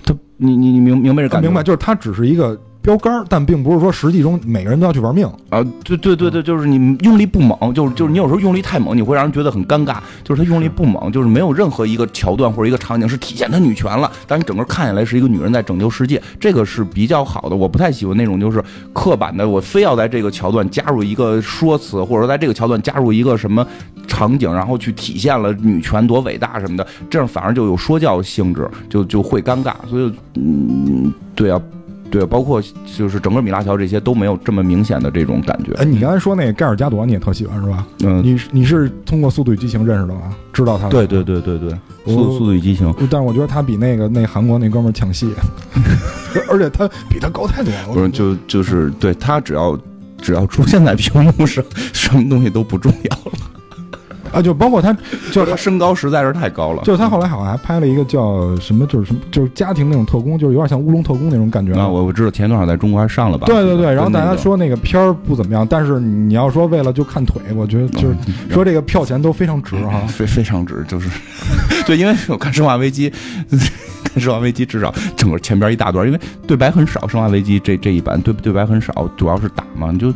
[0.05, 1.49] 她你你你明明白这感觉？
[1.49, 5.27] 明白，就是她只是一个标杆儿，但并不是说实际中每个人都要去玩命。
[5.51, 9.98] 啊，对对对对，就是你用力不猛，就是就是你有时候用力太猛，你会让人觉得很尴尬。
[10.24, 17.55] 就是他用力不猛，就是没有任何一个桥段或者一个场景是体现他女权了，但你整个看下来是一个女人在拯救世界，这个是比较好的。
[17.55, 23.66] 我不太喜欢那种就是刻板的，我非要在这个桥段加入一个说辞，或者说在这个桥段加入一个什么
[24.07, 29.74] 场景，然后去体现了女权多伟大什么的，这样反而就有说教性质，就就会尴尬。
[29.90, 31.61] 所以，嗯，对啊。
[32.11, 32.62] 对，包括
[32.97, 35.73] 就是整个米拉乔这些都没有这么明显的这种感觉。
[35.75, 37.87] 哎，你刚才说那个盖尔加朵，你也特喜欢是吧？
[38.05, 40.35] 嗯，你你是通过《速度与激情》认识的吗？
[40.53, 40.88] 知道他？
[40.88, 41.23] 对对。
[41.23, 45.31] 对对对，我速速度与激情，但是我觉得他比那个那韩国那哥们儿抢戏，
[46.49, 47.92] 而且他比他高太多了。
[47.92, 49.79] 不是就就是对他只要
[50.21, 53.33] 只要出现在屏幕上，什么东西都不重要了。
[54.33, 54.93] 啊，就包括他，
[55.33, 56.83] 就是他身高实在是太高了。
[56.85, 61.73] 就是他后来好像还拍了一个叫什么，就是什么，就是家庭那种特工，就是有点像乌龙特工那种感觉。
[61.79, 63.47] 啊，我我知道前段在中国还上了吧？
[63.47, 70.01] 对对对，然后大家说那个片儿不怎么样，但是你要说为了就看腿，我觉得就是嗯说这个票钱都非常值哈。
[70.09, 71.09] 非非常值，就是
[71.87, 73.11] 对， 因为我看《生化危机》，
[74.05, 80.12] 看《生化危机》至少整个前边一大段，因为对白很少，《生化危机》这这一版对对白很少，主要是打嘛，你就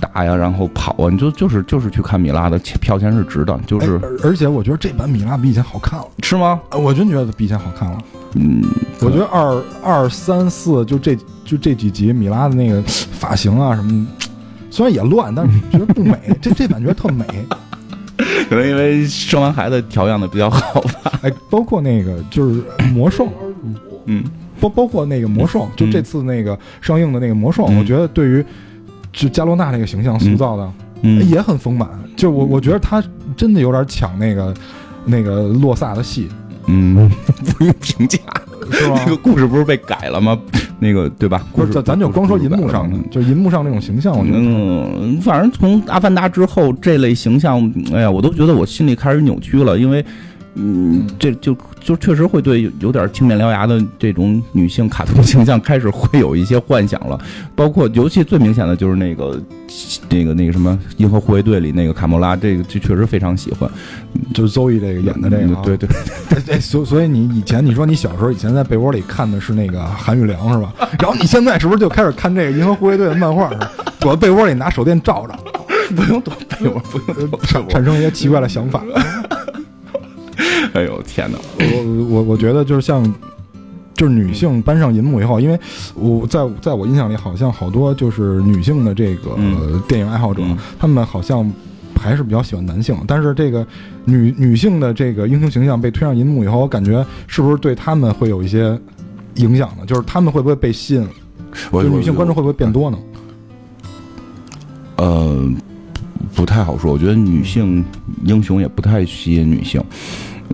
[0.00, 6.60] 打呀，然后跑啊，你就就是就是去看米拉的钱票钱是值的，就是、哎而而且我觉得这版米拉比以前好看了，是吗？
[6.70, 7.98] 呃我真觉得比以前好看了。
[8.34, 8.62] 嗯，
[9.00, 14.06] 我觉得二二三四就这就这几集米拉的那个发型啊什么，
[14.70, 16.18] 虽然也乱，但是觉得不美。
[16.42, 17.24] 这这版觉得特美。
[18.48, 21.12] 可能因为生完孩子调养的比较好吧。
[21.22, 23.28] 哎，包括那个就是魔兽，
[24.06, 24.22] 嗯，
[24.60, 28.44] 包包括那个魔兽，就这次那个上映的那个魔兽，嗯我觉得对于
[29.14, 30.72] 就加罗纳那个形象塑造的、
[31.02, 31.88] 嗯也很丰满。
[32.16, 33.02] 就我我觉得他
[33.36, 34.54] 真的有点抢那个
[35.06, 36.28] 那个洛萨的戏。
[36.66, 37.10] 嗯，
[37.58, 38.18] 不用评价。
[38.70, 39.10] 是吧那？
[39.10, 40.38] 个故事不是被改了吗？
[40.78, 41.46] 那个对吧？
[41.54, 50.02] 不是，咱咱就光说银幕上的，就银幕上那种形象，我觉得嗯，反正从《阿凡达》之后，这类形象，哎呀，我都觉得我心里开始扭曲了，因为，
[50.54, 57.18] 嗯，这就就确实会对有有点青面獠牙的这种女性卡通形象开始会有一些幻想了，
[57.56, 59.40] 包括尤其最明显的就是那个
[60.08, 63.68] 那个那个什么《银河护卫队》里那个卡莫拉，这个就确实非常喜欢，
[64.32, 65.88] 就是周毅这个演的这个啊，对对，
[66.54, 70.72] 哎，所所以你以前你说你小时候以前在被窝里看的是那个韩玉良是吧？
[71.00, 73.70] 然后你现在是不是就开始看这个《银河护卫队》的漫画是吧？
[73.98, 75.36] 躲在被窝里拿手电照着，
[75.96, 78.80] 不用躲被窝，不用产生一些奇怪的想法。
[80.74, 81.38] 哎呦天哪！
[81.58, 83.02] 我我我觉得就是像，
[83.94, 85.58] 就是女性搬上银幕以后，因为
[85.94, 91.48] 我在在我印象里，好像好多就是女性的这个、嗯电影爱好者，嗯她们好像
[91.94, 93.64] 还是比较喜欢男性，但是这个
[94.04, 98.78] 女女性的这个英雄形象被推上银幕以后，我感觉是不是对他们会有一些
[99.36, 99.86] 影响呢？
[99.86, 101.06] 就是他们会不会被吸引？
[101.70, 102.98] 我就女性观众会不会变多呢？
[104.96, 105.52] 呃，
[106.34, 106.92] 不太好说。
[106.92, 107.84] 我觉得女性
[108.24, 109.80] 英雄也不太吸引女性，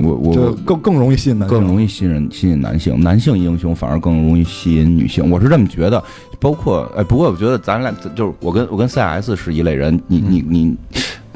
[0.03, 6.03] 我我就更更容易吸引男性，更容易吸引吸引男性，男性英雄反而更容易吸引女性，我是这么觉得。
[6.39, 10.77] 包括哎，不过我觉得咱俩就是我跟我跟 CS 是一类人，你你你。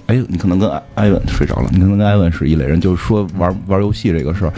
[0.07, 4.53] 哎，你可能跟艾艾文睡着了，你可能跟艾文是一类人，就是说玩玩游戏这个事儿，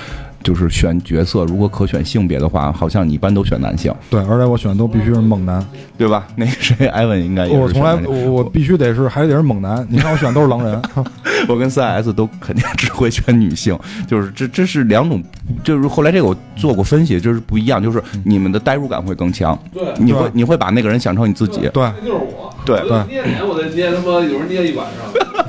[0.47, 5.67] 就是选角色，如果可选性别的话，好像你一般都选男性，对，而且我选的都必须是猛男，
[5.99, 6.25] 对吧？
[6.37, 10.81] 那个谁，艾文应该也是我从来我我必须得是还得是猛男， 你看我选的都是狼人，
[11.49, 13.77] 我跟 CS 都肯定只会选女性，
[14.07, 15.21] 就是这这是两种，
[15.65, 21.83] 就是后来这个我做过分析，就是不一样，就是你们的代入感会更强，对，你会你会把那个人想成你自己，对。
[21.83, 22.55] 那就是我。
[22.65, 22.81] 对。
[22.87, 25.46] 对捏脸，我得捏他妈，有时候捏一晚上。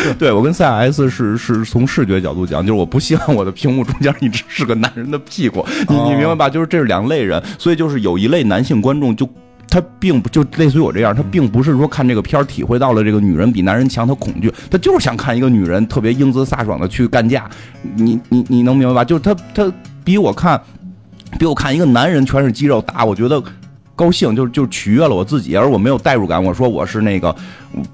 [0.18, 6.48] 对我跟 CS 是是从视觉角度讲，就是我不希望我的屏幕中间一直是个男人的屁股，你哦你明白吧？
[6.48, 9.28] 就是这是两类人，所以就是有一类男性观众就。
[9.70, 17.46] 他并不就类似于我这样，他并不是说看这个片儿体会到了这个女人比男人强，他恐惧，他就是想看一个女人特别英姿飒爽的去干架。
[17.94, 19.04] 你你你能明白吧？
[19.04, 19.70] 就是他他
[20.02, 20.58] 比我看，
[21.38, 23.42] 比我看一个男人全是肌肉打，我觉得
[23.98, 26.42] 高兴，就是就取悦了我自己，而我没有代入感。
[26.42, 27.34] 我说我是那个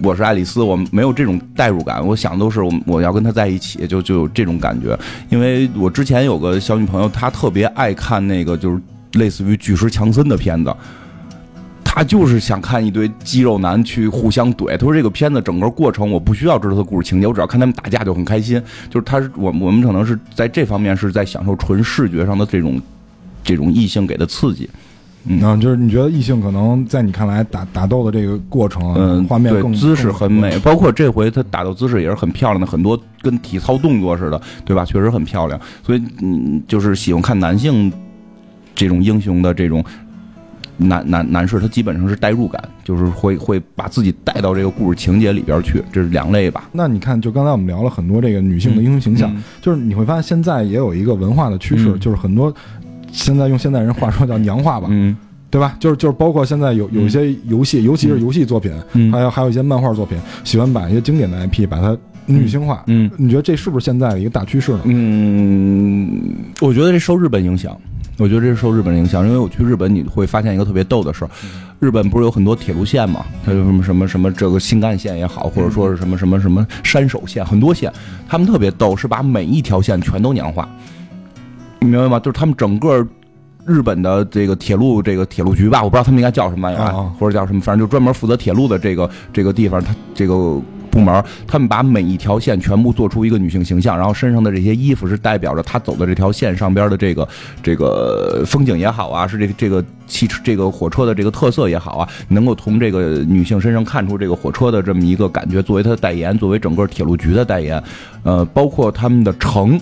[0.03, 4.99] 我是爱丽丝，我没有这种代入感，我想都是我我要跟她在一起，就就有这种感觉。
[5.31, 8.79] 因为我之前有个小女朋友，她特别爱看那个就是
[9.15, 10.77] 类似于巨石强森的片子。
[11.83, 14.77] 她就是想看一堆肌肉男去互相怼。
[14.77, 18.61] 她说这个片子整个过程我不需要知道他故事情节，我只要看他们打架就很开心。
[18.91, 22.79] 就是她是我我们可能是在这方面是在享受纯视觉上的这种
[23.43, 24.69] 这种异性给的刺激。
[25.27, 34.85] 嗯，就是你觉得异性可能在你看来打打斗的这个过程，嗯，画面更姿势很美，包括这回他打斗姿势也是很漂亮的，很多跟体操动作似的，对吧？
[34.85, 35.59] 确实很漂亮。
[35.83, 37.91] 所以，嗯，就是喜欢看男性
[38.75, 39.83] 这种英雄的这种
[40.77, 46.69] 男男男士，他基本上是代入感，就是会会把自己带到这个故事情节里边去，这是两类吧。
[46.73, 52.53] 那你看，就刚才我们聊了很多这个女性的英雄形象，嗯就是你会发现现在也有一个文化的趋势，嗯就是很多
[53.15, 55.17] 现在用现代人话说叫娘化吧，嗯
[55.51, 55.77] 对吧？
[55.79, 61.97] 就是就是包括现在有有一些游戏，尤其是游戏作品，嗯还有还有一些漫画作品，喜欢把一些经典的 IP 把它
[62.27, 62.83] 女性化。
[62.89, 64.81] 嗯你觉得这是不是现在的一个大趋势呢？
[64.85, 66.21] 嗯，
[66.61, 67.77] 我觉得这受日本影响。
[68.17, 71.31] 我觉得这是受日本影响，因为我去日本，你会发现一个特别逗的事儿。
[71.81, 73.25] 日本不是有很多铁路线嘛？
[73.45, 77.93] 它有什么什么什么这个新干线也好，或者说是什么什么什么山手线，很多线，
[78.29, 80.69] 他们特别逗，是把每一条线全都娘化。
[81.85, 82.19] 你明白吗？
[82.19, 83.07] 就是他们整个
[83.67, 90.35] 日本的这个铁路这个铁路局吧，我不知道他们应该叫什么玩意儿啊啊，或者叫什么，反正就专门负责铁路的这个这个地方，他这个
[90.91, 97.29] 部门，他们把每一条线全部做出一个女性形象，然后身上的这些衣服是代表着她走的这条线上边的这个
[97.63, 107.83] 这个风景也好啊，是这个这个汽车这个火车的这个特色也好啊，能够从这个女性身上看出这个火车的这么一个感觉，作为它的代言，作为整个铁路局的代言，
[108.23, 109.81] 呃，包括他们的城。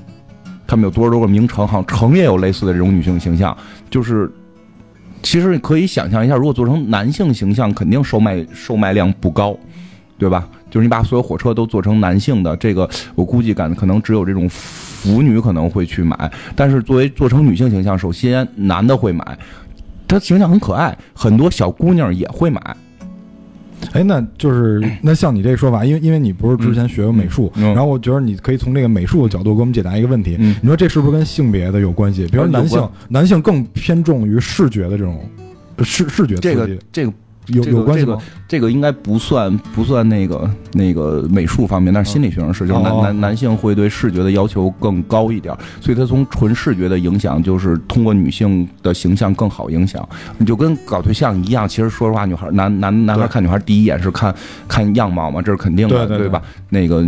[0.72, 3.54] 他们有多少多个名城，好像城也有类似的这种女性形象，
[3.90, 4.32] 就是
[5.22, 9.54] 其实可以想象一下，如果做成男性形象，肯定售卖售卖量不高，
[10.16, 10.48] 对吧？
[10.70, 19.38] 就是你把所有火车都做成男性的，这个我估计感可能只有这种腐女可能会去买，但是作为做成女性形象，首先男的会买，
[20.08, 22.74] 她形象很可爱，很多小姑娘也会买。
[23.92, 30.36] 哎，那就是那像你这说法，因为因为你不是之前学过美术，然后我觉得你可以从这个美术的角度给我们解答一个问题。
[30.38, 32.26] 嗯你说这是不是跟性别的有关系？
[32.26, 35.28] 比如男性，男性更偏重于视觉的这种
[35.76, 36.48] 呃视视觉刺激。
[36.48, 37.12] 这个这个
[37.48, 38.16] 有有关系吗？
[38.46, 50.08] 这个应该不算不算那个那个美术方面，但是心理学上是，就是男哦男男性会对视觉的要求更高一点，所以他从纯视觉的影响，就是通过女性的形象更好影响。
[50.38, 54.34] 你就跟搞对象一样，其实说实话，女孩男男男孩对看女孩第一眼是看
[54.68, 56.40] 看样貌嘛，这是肯定的，对吧？
[56.68, 57.06] 那个。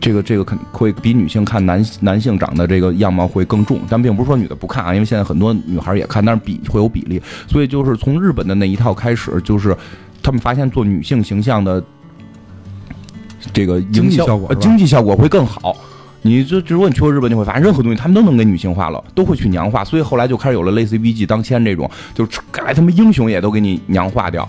[0.00, 9.76] 这个这个肯会比女性看男男性长的这个样貌会更重，但并不是说女的不看啊，因为现在很多女孩也看，但是比会有比例，所以就是从日本的那一套开始，就是
[10.22, 11.82] 他们发现做女性形象的
[13.52, 15.76] 这个经营销济效果呃经济效果会更好。
[16.22, 24.48] 你就如果你去过日本，你会发现任何东西他们都能给女性化了，都会去娘化，所以后来就开始有了类似于 VG 当千这种，就是该他妈英雄也都给你娘化掉。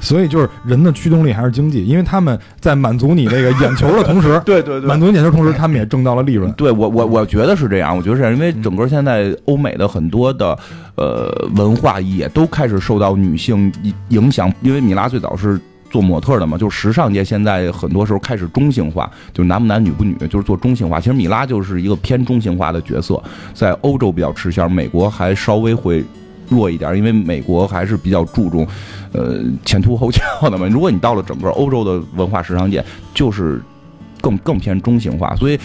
[0.00, 6.50] 所以就是人的驱动力还是经济，因为他们在满足你那个眼球的同时， 对对对满足你眼球的同时，他们也挣到了利润。
[6.52, 10.58] 对我我我觉得是这样，我觉得是这样，因为整个现在欧美的很多的
[10.96, 13.72] 呃文化也都开始受到女性
[14.08, 15.60] 影响，因为米拉最早是。
[15.92, 21.00] 做模特的嘛，就是时尚界现在很多时候开始中性化，就是男不男女不女，就是做中性化。
[21.00, 23.20] 其实米拉就是一个偏中性化的角色，
[23.52, 26.04] 在欧洲比较吃香，美国还稍微会
[26.50, 28.66] 弱一点，因为美国还是比较注重
[29.12, 30.66] 呃前凸后翘的嘛。
[30.66, 32.84] 如果你到了整个欧洲的文化时尚界，
[33.14, 33.62] 就是
[34.20, 35.58] 更更偏中性化，所以。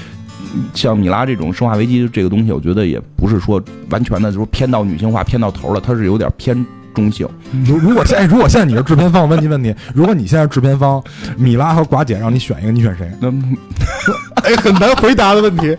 [0.73, 7.27] 像米拉这种《生化危机》这个东西，我觉得也不是说完全的，就是偏到女性化、偏到头了，它是有点偏中性。
[7.65, 11.03] 如如果现在如果现在你是制片方，我问你问题：如果你现在是制片方，
[11.35, 13.11] 米拉和寡姐让你选一个，你选谁？
[13.19, 13.27] 那
[14.47, 15.75] 哎，很难回答的问题。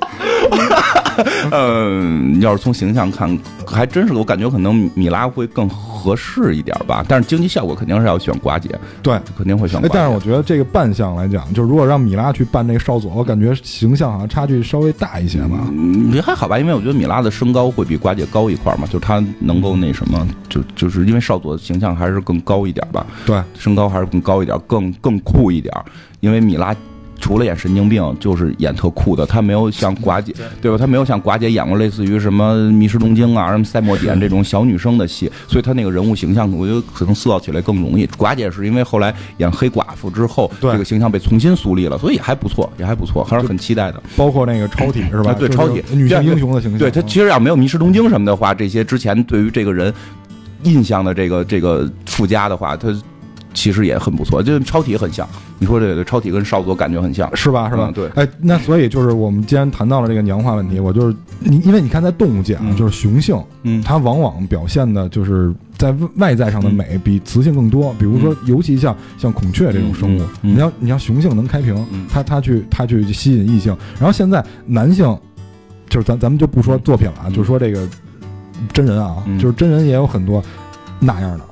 [1.50, 7.04] 嗯，要是从形象看，还真是我感觉可能米拉会更合适一点吧。
[7.08, 8.70] 但是经济效果肯定是要选寡姐，
[9.02, 15.68] 对，肯定会选寡姐。，哎但是我觉得这个扮相来讲，就是如果让米拉去扮那个少佐，我感觉形象好像差距稍微大一些吧。
[15.72, 25.72] 嗯，也还好吧，因为我觉得米拉的身高会比寡姐高一块儿嘛，就她能够那什么，就就是因为少佐的形象还是更高一点吧，对，身高还是更高一点，更更酷一点。
[26.20, 26.74] 因为米拉
[27.20, 30.78] 除了演神经病，就是演特酷的，他没有像寡姐，对吧？
[30.78, 38.06] 他没有像寡姐演过类似于什么《迷失东京》啊、 什么《赛末点》这种小女生的戏，所以她那个人物形象，我觉得可能塑造起来更容易。
[38.08, 44.02] 寡姐是因为后来演黑寡妇之后，对这个形象被重新树立了，所以也还不错，也还不错，还是很期待的。
[44.16, 45.32] 包括那个超体是吧？
[45.32, 46.78] 对超体女性英雄的形象。
[46.78, 49.92] 对他其实要没有《迷失东京》什么的话，这些之前对于这个人
[50.62, 52.88] 印象的这个这个附加的话，他
[53.56, 55.26] 其实也很不错，就超体很像。
[55.58, 57.70] 你说这个超体跟少佐感觉很像，是吧？
[57.70, 57.86] 是吧？
[57.88, 67.94] 嗯对哎，那所以就是我们既然谈到了这个娘化问题，我就是你，因为你看在动物界啊，嗯就是雄性，嗯它往往表现的就是在外在上的美比雌性更多。
[67.98, 75.06] 比如说，尤其像像孔雀这种生物，你要你要雄性能开屏嗯，它它去它去吸引异性，然后现在男性，
[75.88, 77.88] 就是咱咱们就不说作品了啊，嗯就是说这个
[78.74, 80.44] 真人啊，嗯就是真人也有很多
[81.00, 81.44] 那样的。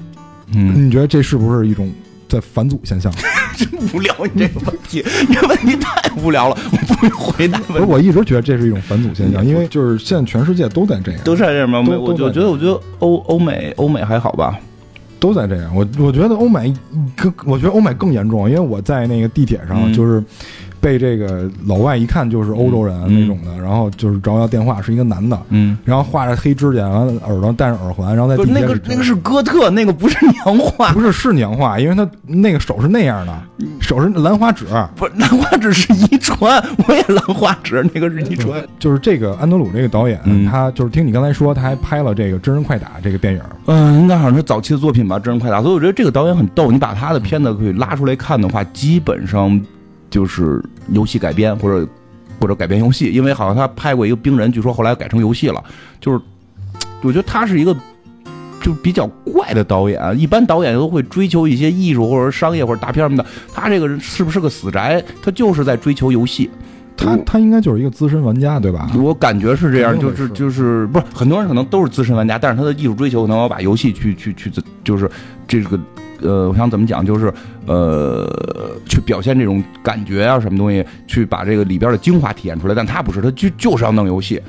[0.52, 1.90] 嗯，你觉得这是不是一种
[2.28, 3.12] 在返祖现象？
[3.56, 11.80] 真无聊，你这个问题，你这问题太无聊了，我不会回答不是，我一直觉得这是一种返祖现象，因为就是现在全世界都在这样，都在这样吗？
[11.80, 14.58] 我就觉得，我觉得欧欧美欧美还好吧。
[15.20, 15.74] 都在这样。
[15.74, 16.74] 我我觉得欧美
[17.16, 20.22] 更，我觉得欧美更严重，因为我在那个地铁上嗯就是。
[20.84, 33.34] 被这个老外一看就是欧洲人嗯那种的，然后就是找我要电话，是一个男的，嗯，然后画着黑指甲，完了耳朵戴着耳环，然后在不是那个那个是哥特，那个不是娘化，不是是娘化，因为他那个手是那样的，
[33.80, 38.62] 手是兰花指，不是兰花指是遗传，我也兰花指，那个是遗传。
[38.78, 40.44] 就是这个安德鲁这个导演，嗯。
[40.44, 45.60] 他就是听你刚才说，他还拍了这个真人快打这个电影，嗯，应该好像是早期的作品吧，《真人快打》。
[45.62, 49.58] 所以我觉得这个导演很逗，你把他的片子可以拉出来看的话，基本上
[50.10, 51.88] 就是游戏改编或者
[52.40, 55.62] 或者改编游戏，因为好像他拍过一个冰人，据说后来改成游戏了。
[56.00, 56.20] 就是
[57.02, 57.76] 我觉得他是一个。
[58.62, 63.26] 就比较怪的导演，一般导演都会追求一些艺术或者商业或者大片什么的。
[63.52, 65.04] 他这个人是不是个死宅？
[65.22, 66.48] 他就是在追求游戏。
[66.96, 68.90] 他他应该就是一个资深玩家，对吧？
[68.96, 74.50] 我感觉是这样，就是就是不是很多人可能都是资深玩家，但是他的艺术追求可能要把游戏去去去，
[74.82, 75.10] 就是
[75.46, 75.78] 这个
[76.22, 77.32] 呃，我想怎么讲，就是
[77.66, 78.26] 呃，
[78.88, 82.74] 去表现这种感觉啊，什么东西，去把这个里边的精华体现出来。
[82.74, 84.40] 但他不是，他就就是要弄游戏。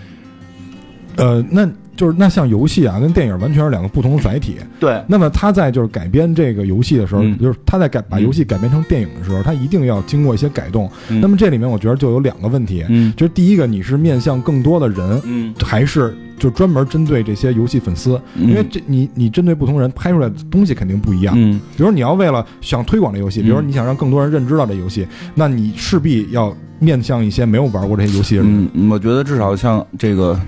[1.17, 4.57] 呃，那就是那像游戏啊，跟电影完全是两个不同的载体。
[4.79, 10.89] 对，那么他在就是改编这个游戏的时候，嗯就是他在改把嗯游戏改编成电影的时候，他一定要经过一些改动。
[11.09, 18.19] 嗯那么这里面我觉得就有两个问题，嗯就是第一个，你是面向更多的人，嗯，还是就专门针对这些游戏粉丝？
[18.35, 21.33] 嗯因为这你你针对不同人拍出来的东西肯定不一样。
[21.37, 28.69] 嗯比如你要为了想推广这游戏，比如嗯你想让更多人认知到这游戏，那你势必要面向一些没有玩过这些游戏的人。
[28.73, 30.33] 嗯，我觉得至少像这个《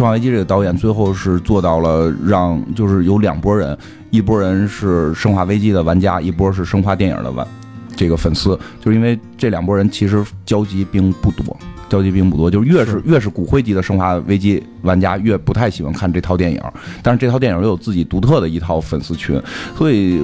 [0.00, 3.76] 生化危机》这个导演，最后是做到了让就是有两拨人，
[4.08, 7.46] 一拨人是《生化危机》的玩家，一波是生化电影的玩
[7.94, 11.54] 这个粉丝，就是因为这两拨人其实交集并不多，
[11.90, 13.02] 交集并不多，就是越是是。
[13.04, 16.58] 越是骨灰级的《生化危机》玩家，越不太喜欢看这套电影，
[17.02, 19.38] 但是这套电影又有自己独特的一套粉丝群，
[19.76, 20.22] 所以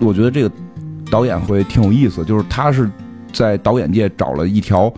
[0.00, 0.50] 我觉得这个
[1.08, 2.90] 导演会挺有意思，就是他是
[3.32, 4.92] 在导演界找了一条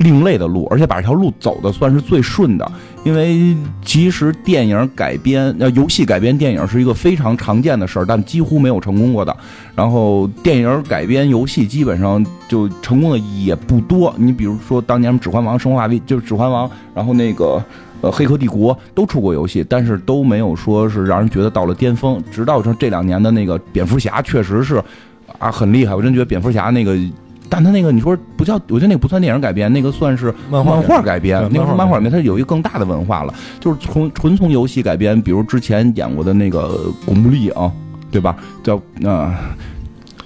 [0.00, 2.72] 另类的路，而且把这条路走的算是最顺的。
[3.04, 9.34] 因为其实电影改编，呃，游戏改编电影是一个非常常见的事儿，但几乎没有成功过的。
[9.74, 14.14] 然后电影改编游戏基本上就成功的也不多。
[14.18, 17.62] 你比如说当年《指环王》《生化危》就是《指环王》，然后那个。
[18.02, 22.18] 呃，《黑客帝国》都出过游戏，但是都没有说是让人觉得到了巅峰。
[22.32, 24.82] 直到这这两年的那个蝙蝠侠，确实是
[25.38, 25.94] 啊很厉害。
[25.94, 26.96] 我真觉得蝙蝠侠那个，
[27.50, 37.52] 但他那个你说不叫，我觉得那个不算电影改编，那个算是漫画改编，那个是漫画改编，它有一个更大的文化了，就是从纯从游戏改编，比如之前演过的那个《古墓丽影》，
[38.10, 38.36] 对吧？
[38.62, 39.34] 叫呃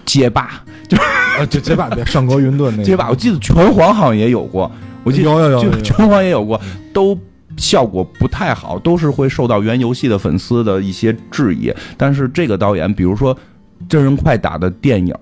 [0.05, 0.97] 街霸，就
[1.39, 4.71] 呃，就街霸别 上格云顿那个街霸，我记得拳皇好像也有过，
[5.03, 6.61] 我记得有有有有有拳皇也有过，
[6.93, 7.19] 都。
[7.57, 11.73] 效果不太好，都是会受到原游戏的粉丝的一些质疑。
[11.97, 13.37] 但是这个导演，比如说
[13.89, 15.15] 真人快打的电影，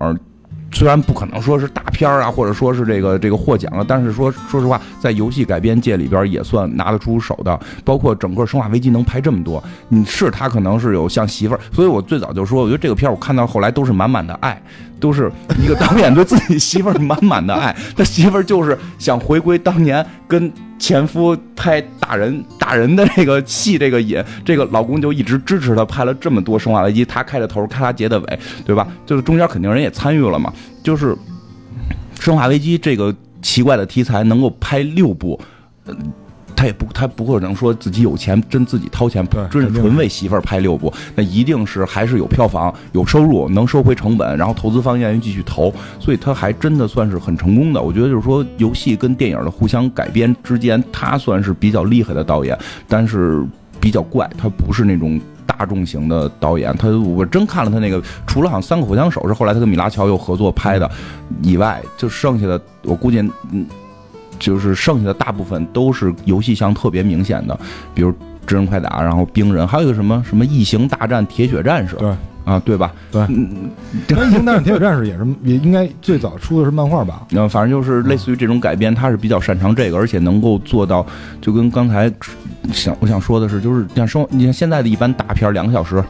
[0.73, 7.57] 虽然不可能说是大片啊，或者说是这个这个获奖了，但是说说实话，在游戏改编界里边也算拿得出手的。
[7.85, 14.61] 包括整个《生化危机》能拍这么多，你是他可能是有像媳妇儿，所以我最早就说，我觉得这个片儿我看到后来都是满满的爱，
[15.03, 15.29] 都是
[15.61, 17.75] 一个导演对自己媳妇满满的爱。
[17.93, 20.49] 他媳妇就是想回归当年跟
[20.79, 28.87] 前夫拍打人打人的这个戏，这个瘾，这个老公就一直支持他拍了这么多《生化危机》，他开的头，他结的尾，对吧？
[29.05, 30.53] 就是中间肯定人也参与了嘛。
[30.81, 31.13] 就是
[32.17, 35.37] 《生化危机》这个奇怪的题材能够拍六部，
[35.85, 35.93] 呃
[36.63, 47.81] 他也不他不可能说自己有钱真自己掏钱对真是纯为媳妇儿拍六部，那一定是还是有票房、有收入，能收回成本，然后投资方愿意继续投，所以他还真的算是很成功的。
[47.81, 52.57] 我觉得就是说，游戏跟电影的互相改编之间，他算是比较厉害的导演，
[52.87, 53.45] 但是
[53.81, 55.19] 比较怪，他不是那种。
[55.45, 60.89] 大众型的导演，他我真看了他那个，除了好像《三个火枪手》是后来他跟米拉乔又合作拍的
[61.41, 63.19] 以外，就剩下的我估计，
[63.51, 63.65] 嗯，
[64.39, 67.57] 就是剩下的大部分都是游戏项特别明显的，
[67.93, 68.11] 比如
[68.45, 72.13] 《真人快打》，然后《冰人》，还有一个什么什么《异形大战铁血战士》，对
[72.43, 72.93] 啊，对吧？
[73.11, 77.25] 对异形大战铁血战士》也是也应该最早出的是漫画吧？
[77.31, 81.05] 嗯，反正就是类似于这种改编，他是比较擅长这个，而且能够做到，
[81.41, 82.11] 就跟刚才
[82.71, 86.03] 想我想说的是，就是像生，你像现在的一般大片两个小时。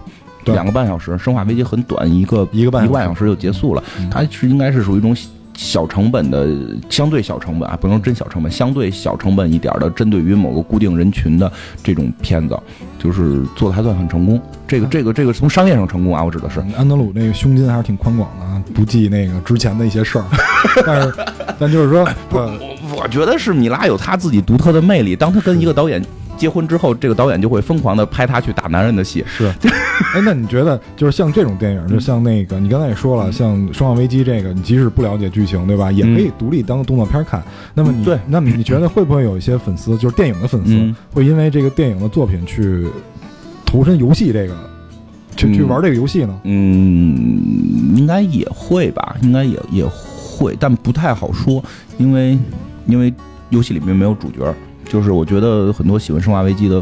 [0.46, 3.82] 对两个半小时，《生化危机》很短，一个一个半小时一个半小时就结束了。
[3.98, 5.16] 嗯它是应该是属于一种
[5.56, 6.48] 小成本的，
[6.90, 11.52] 相对小成本啊，不能真小成本，相对小成本一点的，针对于某个固定人群的
[11.84, 12.58] 这种片子，
[12.98, 14.42] 就是做的还算很成功。
[14.68, 16.60] 这个这个这个从商业上成功啊，我指的是。
[16.76, 20.26] 安德鲁那个胸襟还是挺宽广的啊，不计那个之前的一些事儿，
[20.86, 21.14] 但是
[21.60, 25.16] 但就是说，不，我我觉得是米拉有他自己独特的魅力。
[25.16, 26.04] 当他跟一个导演
[26.38, 29.24] 结婚之后，这个导演就会疯狂的拍他去打男人的戏。
[29.28, 29.46] 是，
[30.16, 37.42] 哎，那你觉得就是像这种电影，就像那个你刚才也说了，像《生化危机》这个，你即使不了解剧情，对吧，也可以独立当动作片看。
[37.74, 38.18] 那么你对。
[38.28, 40.96] 那么你觉得会不会有一些粉丝，就是电影的粉丝，嗯。
[41.14, 42.88] 会因为这个电影的作品去
[43.66, 44.56] 投身游戏这个，
[45.36, 45.68] 去去嗯。
[45.68, 46.40] 玩这个游戏呢？
[46.44, 51.64] 嗯，应该也会吧，应该也也会，但不太好说，
[51.98, 52.38] 因为
[52.88, 53.14] 因为
[53.50, 54.54] 游戏里面没有主角，
[54.94, 56.82] 就是我觉得很多喜欢《生化危机》的。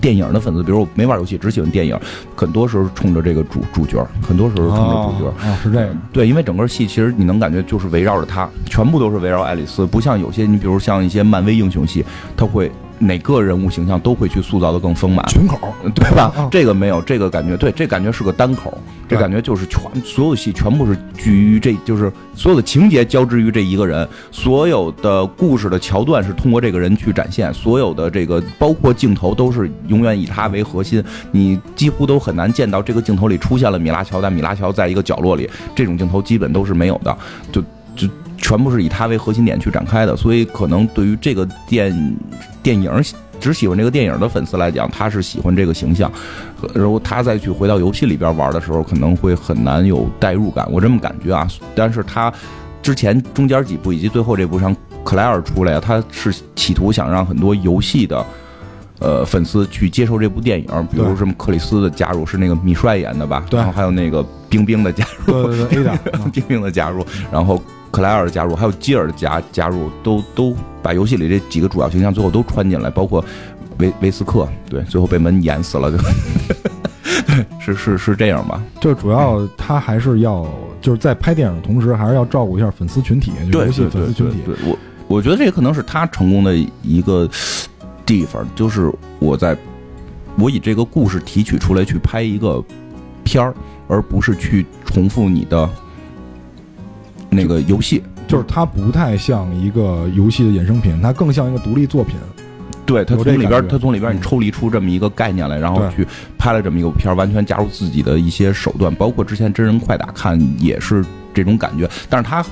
[0.00, 1.96] 电影的粉丝，比如我没玩游戏，只喜欢电影，
[2.34, 5.48] 很多时候冲着这个主主角，很多时候冲着主角。
[5.48, 12.04] 啊，是这个，对，因为整个戏其实你能感觉就是围绕着他，全部都是围绕爱丽丝，不像有些你比如像一些漫威英雄戏，
[12.36, 12.68] 他会
[13.02, 15.58] 哪个人物形象都会去塑造的更丰满，群口，
[15.94, 16.32] 对吧？
[16.36, 18.72] 啊这个没有，这个感觉对，这感觉是个单口，
[19.08, 37.16] 这感觉就是全所有戏全部是聚于这，就是所有的情节交织于这一个人，所有的故事的桥段是通过这个人去展现，所有的这个包括镜头都是永远以他为核心，你几乎都很难见到这个镜头里出现了米拉乔，但米拉乔在一个角落里，这种镜头基本都是没有的，
[37.50, 37.60] 就
[37.96, 38.08] 就。
[38.42, 42.14] 全部是以他为核心点去展开的，所以可能对于这个电
[42.62, 42.90] 电影
[43.40, 46.12] 只喜欢这个电影的粉丝来讲，他是喜欢这个形象，
[46.74, 51.48] 然后他再去回到游戏里边玩的时候，可能会很难有代入感，我这么感觉啊。
[51.74, 52.32] 但是他
[52.82, 58.24] 之前中间几部以及最后这部上克莱尔出来，他是企图想让很多游戏的。
[59.02, 63.44] 呃，粉丝去接受这部电影，比如什么克里斯的加入是那个米帅演的吧？
[63.50, 65.98] 对然后还有那个冰冰的加入，对对对，
[66.30, 73.24] 冰冰的加入，然后克莱尔的加入，还有基尔的加加入，都都把游戏里这几个主要形象最后都穿进来，包括
[73.78, 75.98] 维维斯克，对，最后被门演死了， 就
[77.60, 78.62] 是是是这样吧？
[78.80, 80.46] 就主要他还是要
[80.80, 84.38] 就是在拍电影的同时，还是要照顾一下粉丝群体，就游戏对对对粉丝群体。
[84.44, 84.78] 对，我
[85.08, 87.28] 我觉得这可能是他成功的一个
[88.04, 89.56] 地方，就是我在
[90.38, 92.62] 我以这个故事提取出来去拍一个
[93.24, 93.54] 片儿，
[93.88, 95.68] 而不是去重复你的
[97.30, 98.02] 那个游戏。
[98.28, 102.16] 就是它不太像一个游戏的衍生品，它更像一个独立作品。
[102.84, 111.88] 对它从里边它，从里边你抽离出这么一个概念来，然后去拍了这么一个片儿，完全加入自己的一些手段，包括之前真人快打看也是这种感觉。
[112.08, 112.44] 但是他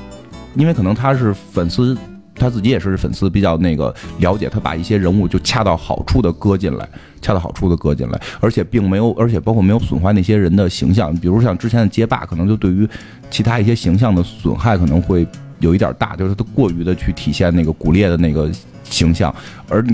[0.55, 1.97] 因为可能他是粉丝，
[2.41, 6.89] 他自己也是粉丝，比较那个了解，他把一些人物就恰到好处的搁进来，
[7.21, 12.89] 恰到好处的搁进来，而且并没有，而且包括没有损坏那些人的形象，比如像之前的街霸，可能就对于
[13.31, 15.27] 其他一些形象的损害可能会
[15.59, 18.51] 有一点大，就是他过于的去体现那个骨裂的那个
[18.83, 19.33] 形象，
[19.69, 19.85] 而。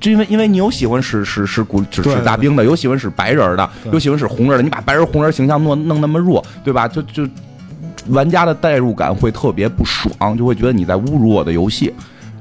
[0.00, 6.88] 就因为因为你有喜欢使使使古使对使大兵的，有喜欢使白人的，有喜欢使红人的，你把白人红人形象弄弄那么弱，对吧？
[6.88, 7.28] 就就
[8.08, 11.92] 玩家的代入感会特别不爽，就会觉得你在侮辱我的游戏。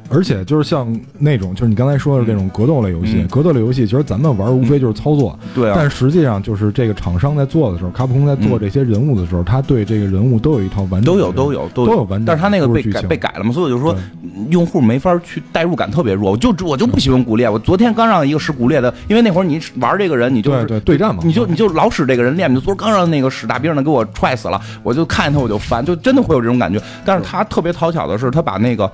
[0.09, 0.87] 而且就是像
[1.17, 3.27] 那种，就是你刚才说的这种格斗类游戏，嗯。
[3.27, 13.95] 格斗类游戏其实咱们玩无非就是操作，对啊，但实际上就是这个厂商在做的时候，卡普空在做这些人物的时候，他对这个人物都有一套完整的都有都有都都有完整的但是他那个被改被改了嘛，所以我就说
[14.49, 16.31] 用户没法去代入感特别弱。
[16.31, 26.81] 我就我就不喜欢骨裂，我昨天刚让一个使骨裂的，因为那会儿你玩这个人，你就是对对对战嘛，你就你就老使这个人练，你就昨儿刚让那个使大兵的给我踹死了，我就看见他我就烦，就真的会有这种感觉。
[27.05, 28.91] 但是他特别讨巧的是，他把那个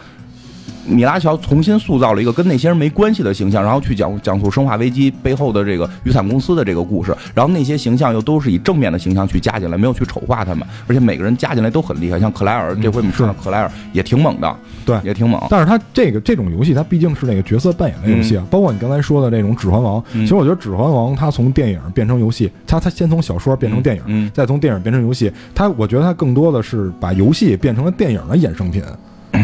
[0.90, 15.00] 米拉乔重新塑造了一个跟那些人没关系的形象，然后去讲讲述《生化危机》背后的这个雨伞公司的这个故事，然后那些形象又都是以正面的形象去加进来，没有去丑化他们，而且每个人加进来都很厉害，像克莱尔，这回我们看到克莱尔也挺猛的，对。
[15.04, 15.42] 也挺猛。
[15.50, 20.22] 但是他这个这种游戏，它毕竟是那个角色扮演的游戏啊，包括你刚才说的那种《指环王》嗯。
[20.22, 24.32] 其实我觉得《指环王》它从电影变成游戏，它它先从小说变成电影，嗯。
[24.34, 28.84] 再从电影变成游戏，它我觉得它更多的是把游戏变成了电影的衍生品。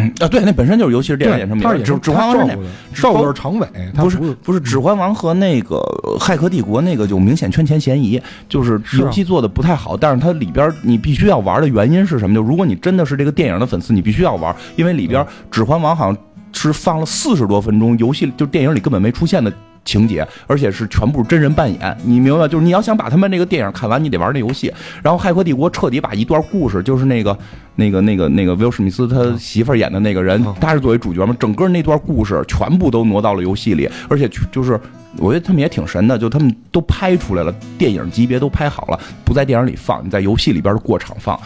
[0.20, 2.58] 啊，对，那本身就是游戏是电影衍生品，指指环王是那
[2.94, 5.78] 照顾的是长尾，它不是是不是，《指环王》和那个
[6.20, 12.36] 《骇客帝国》那个就明显圈钱嫌疑，就是游戏做的不太好，但是它里边你必须要玩的原因是什么？
[12.36, 16.18] 就如果你真的是这个电影的粉丝，你必须要玩，因为里边《指环王》好像
[16.54, 19.52] 是放了四十多分钟，游戏就电影里根本没出现的。
[19.86, 22.48] 情节，而且是全部真人扮演，你明白？
[22.48, 24.74] 就是你要想把他们那个电影看完，你得玩那游戏。
[25.02, 27.38] 然后《骇客帝国》彻底把一段故事，就是那个、
[27.76, 34.80] 那个、那个、那个威尔史密斯他媳妇演的那个人，他是作为主角嘛，整个那段故事全部都挪到了游戏里，而且就是
[35.18, 41.40] 我觉得他们也挺神的，就他们都拍出来了，电影级别都拍好了，不在电影里放，你在游戏里边的过场放。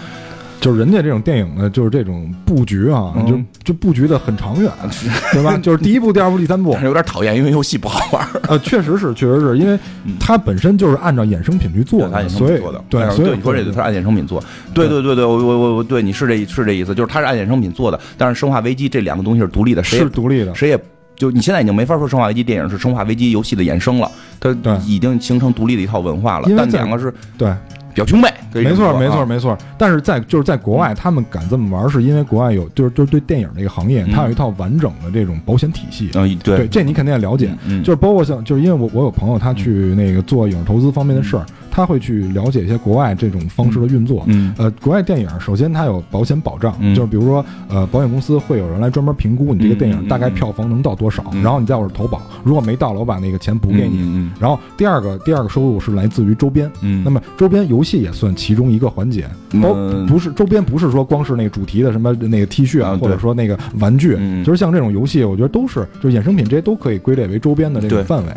[0.59, 3.25] 就是人家这种电影呢，就是这种布局啊，嗯。
[3.63, 4.71] 就就布局的很长远，
[5.31, 5.57] 对吧？
[5.57, 6.71] 就是第一部、第二部、第三部。
[6.73, 8.27] 但，是有点讨厌，因为游戏不好玩。
[8.47, 9.77] 呃，确实是，确实是因为
[10.19, 14.43] 它本身就是按照衍生品去做的，他衍生所以品做的，对，所以对你说这个，它是按衍生品做，
[14.73, 15.01] 对对。
[15.01, 20.79] 对对，我我我我对你是这是这意思，就是它是按衍生品做的，但是《生化危机》这两个东西是独立的，谁也是独立的，谁也
[21.15, 24.49] 就你现在已经没法说《生化危机》电影是《生化危机》游戏的衍生了，它
[24.85, 26.49] 已经形成独立的一套文化了。
[26.57, 27.53] 但两个是对，
[27.93, 29.57] 表兄妹，没错，没错，没错。
[29.77, 34.11] 但是在就是在国外，他们敢这么玩，是因为国外有就是就是对电影这个行业，嗯。
[34.11, 36.09] 它有一套完整的这种保险体系。
[36.15, 37.53] 嗯，对，对，这你肯定也了解。
[37.65, 44.23] 嗯，就是包括像，就是因为我我有朋友他去那个做影视投资方面的事儿，他会去了解一些国外这种方式的运作。
[44.27, 44.53] 嗯。
[44.57, 46.95] 呃，国外电影首先它有保险保障，嗯。
[46.95, 53.99] 就是比如说呃，保险公司会有人来专门评估你这个电影大概票房能到多少，嗯然后你再我这投保，如果没到了，我把那个钱补给你。
[54.01, 59.27] 嗯然后第二个第二个收入是来自于周边，嗯，那么周边游戏也算其中一个环节，
[59.61, 64.43] 包嗯不是周边不是说光是那个主题的什么那个 T 恤啊，啊或者说那个玩具，嗯。
[64.43, 68.31] 就是像这种游戏，我觉得都是就是衍生品，这些都可以归类为周边的这个范围。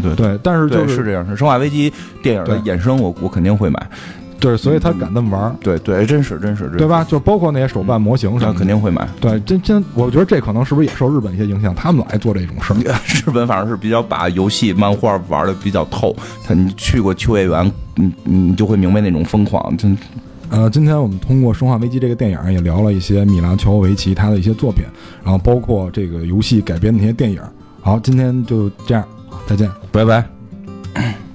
[0.00, 1.90] 对对对，但是就是是这样，是《生化危机》
[2.22, 3.88] 电影的衍生，我我肯定会买，
[4.38, 6.86] 对，所以他敢这么玩儿，对对，真是真是，对？
[6.86, 7.02] 吧？
[7.04, 9.08] 就包括那些手办模型什那么，肯定会买。
[9.20, 9.40] 对。
[9.40, 12.76] 真真，我觉得这可能是不是也受日本一些影响，他们老爱做这种事儿。
[13.26, 16.14] 日本反正是比较把游戏、漫画玩的比较透。
[16.44, 19.96] 他你去过秋叶原，你你就会明白那种疯狂，真
[20.48, 24.84] 呃，今天我们通过《生化危机》这个电影也聊了一些米拉乔维奇他的一些作品，
[25.24, 27.40] 然后包括这个游戏改编的那些电影。
[27.80, 29.04] 好，今天就这样，
[29.46, 29.70] 再见。
[29.92, 31.25] 拜拜。